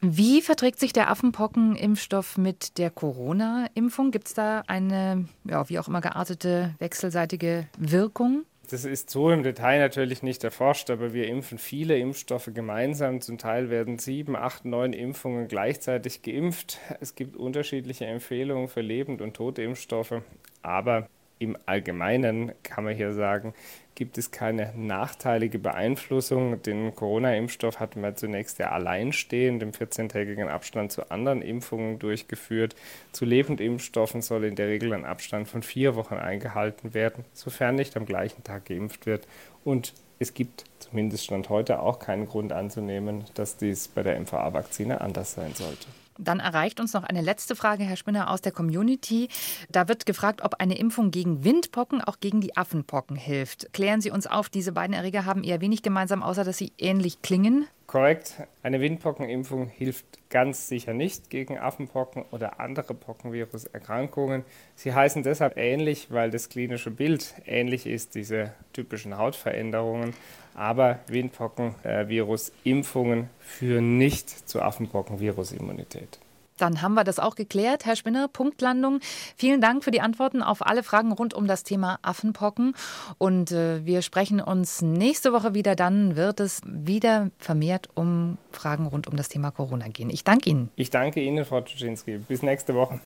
Wie 0.01 0.41
verträgt 0.41 0.79
sich 0.79 0.93
der 0.93 1.11
Affenpockenimpfstoff 1.11 2.39
mit 2.39 2.79
der 2.79 2.91
Corona-Impfung? 2.91 4.13
Gibt 4.13 4.29
es 4.29 4.35
da 4.35 4.63
eine, 4.69 5.27
ja, 5.45 5.69
wie 5.69 5.81
auch 5.81 5.89
immer 5.89 6.01
geartete 6.01 6.75
wechselseitige 6.79 7.67
Wirkung? 7.77 8.45
Das 8.73 8.87
ist 8.87 9.11
so 9.11 9.31
im 9.31 9.43
Detail 9.43 9.81
natürlich 9.81 10.23
nicht 10.23 10.43
erforscht, 10.45 10.89
aber 10.89 11.13
wir 11.13 11.29
impfen 11.29 11.59
viele 11.59 11.99
Impfstoffe 11.99 12.49
gemeinsam. 12.55 13.21
Zum 13.21 13.37
Teil 13.37 13.69
werden 13.69 13.99
sieben, 13.99 14.35
acht, 14.35 14.65
neun 14.65 14.95
Impfungen 14.95 15.47
gleichzeitig 15.47 16.23
geimpft. 16.23 16.79
Es 16.99 17.15
gibt 17.15 17.37
unterschiedliche 17.37 18.07
Empfehlungen 18.07 18.69
für 18.69 18.81
Lebend- 18.81 19.21
und 19.21 19.35
Totimpfstoffe, 19.35 20.23
aber 20.63 21.07
im 21.43 21.57
Allgemeinen 21.67 22.53
kann 22.63 22.85
man 22.85 22.95
hier 22.95 23.13
sagen, 23.13 23.55
gibt 23.95 24.17
es 24.17 24.31
keine 24.31 24.73
nachteilige 24.77 25.59
Beeinflussung. 25.59 26.63
Den 26.63 26.95
Corona-Impfstoff 26.95 27.79
hatten 27.79 28.01
wir 28.01 28.15
zunächst 28.15 28.59
ja 28.59 28.71
alleinstehend 28.71 29.63
im 29.63 29.73
14-tägigen 29.73 30.49
Abstand 30.49 30.93
zu 30.93 31.11
anderen 31.11 31.43
Impfungen 31.43 31.99
durchgeführt. 31.99 32.75
Zu 33.13 33.25
Lebendimpfstoffen 33.25 34.23
soll 34.23 34.45
in 34.45 34.55
der 34.55 34.69
Regel 34.69 34.93
ein 34.95 35.05
Abstand 35.05 35.49
von 35.49 35.63
vier 35.63 35.95
Wochen 35.95 36.15
eingehalten 36.15 36.95
werden, 36.95 37.25
sofern 37.33 37.75
nicht 37.75 37.97
am 37.97 38.07
gleichen 38.07 38.45
Tag 38.45 38.67
geimpft 38.67 39.07
wird. 39.07 39.27
Und 39.65 39.93
es 40.19 40.35
gibt 40.35 40.65
zumindest 40.83 41.25
Stand 41.25 41.49
heute 41.49 41.81
auch 41.81 41.99
keinen 41.99 42.27
Grund 42.27 42.53
anzunehmen, 42.53 43.25
dass 43.35 43.57
dies 43.57 43.89
bei 43.89 44.03
der 44.03 44.21
MVA-Vakzine 44.21 45.01
anders 45.01 45.35
sein 45.35 45.55
sollte. 45.55 45.87
Dann 46.19 46.41
erreicht 46.41 46.79
uns 46.79 46.93
noch 46.93 47.05
eine 47.05 47.23
letzte 47.23 47.57
Frage, 47.57 47.85
Herr 47.85 47.97
Spinner, 47.97 48.31
aus 48.31 48.43
der 48.43 48.53
Community. 48.53 49.29
Da 49.71 49.89
wird 49.89 50.07
gefragt, 50.07 50.43
ob 50.43 50.55
eine 50.61 50.77
Impfung 50.77 51.11
gegen 51.11 51.45
Windpocken 51.45 52.03
auch 52.03 52.21
gegen 52.21 52.41
die 52.41 52.57
Affenpocken 52.57 53.17
hilft. 53.17 53.73
Klären 53.73 54.01
Sie 54.01 54.11
uns 54.11 54.27
auf, 54.27 54.49
diese 54.49 54.73
beiden 54.73 54.95
Erreger 54.95 55.25
haben 55.25 55.43
eher 55.43 55.61
wenig 55.61 55.83
gemeinsam, 55.83 56.23
außer 56.23 56.45
dass 56.45 56.59
sie 56.59 56.73
ähnlich 56.79 57.23
klingen. 57.23 57.67
Korrekt. 57.87 58.35
Eine 58.63 58.81
Windpockenimpfung 58.81 59.67
hilft 59.69 60.07
ganz 60.31 60.69
sicher 60.69 60.95
nicht 60.95 61.29
gegen 61.29 61.59
Affenpocken 61.59 62.25
oder 62.31 62.59
andere 62.59 62.95
Pockenviruserkrankungen. 62.95 64.45
Sie 64.77 64.95
heißen 64.95 65.23
deshalb 65.23 65.59
ähnlich, 65.59 66.11
weil 66.11 66.31
das 66.31 66.49
klinische 66.49 66.91
Bild 66.91 67.35
ähnlich 67.45 67.87
ist, 67.87 68.15
diese 68.15 68.53
typischen 68.73 69.19
Hautveränderungen. 69.19 70.15
Aber 70.55 71.01
Windpockenvirusimpfungen 71.09 73.29
führen 73.41 73.99
nicht 73.99 74.49
zu 74.49 74.63
Affenpockenvirusimmunität. 74.63 76.21
Dann 76.63 76.81
haben 76.81 76.95
wir 76.95 77.03
das 77.03 77.19
auch 77.19 77.35
geklärt, 77.35 77.87
Herr 77.87 77.97
Spinner. 77.97 78.29
Punktlandung. 78.29 79.01
Vielen 79.37 79.61
Dank 79.61 79.83
für 79.83 79.91
die 79.91 80.01
Antworten 80.01 80.43
auf 80.43 80.65
alle 80.65 80.85
Fragen 80.85 81.11
rund 81.11 81.35
um 81.35 81.49
das 81.49 81.65
Thema 81.65 81.99
Affenpocken. 82.03 82.75
Und 83.19 83.51
äh, 83.51 83.85
wir 83.85 84.01
sprechen 84.03 84.41
uns 84.41 84.81
nächste 84.81 85.33
Woche 85.33 85.55
wieder. 85.55 85.75
Dann 85.75 86.15
wird 86.15 86.39
es 86.39 86.61
wieder 86.65 87.33
vermehrt 87.39 87.89
um 87.95 88.39
Fragen 88.53 88.87
rund 88.87 89.09
um 89.09 89.17
das 89.17 89.29
Thema 89.29 89.51
Corona 89.51 89.89
gehen. 89.89 90.09
Ich 90.09 90.23
danke 90.23 90.51
Ihnen. 90.51 90.71
Ich 90.77 90.91
danke 90.91 91.21
Ihnen, 91.21 91.45
Frau 91.45 91.63
Tuschinski. 91.63 92.19
Bis 92.19 92.43
nächste 92.43 92.77
Woche. 92.77 93.01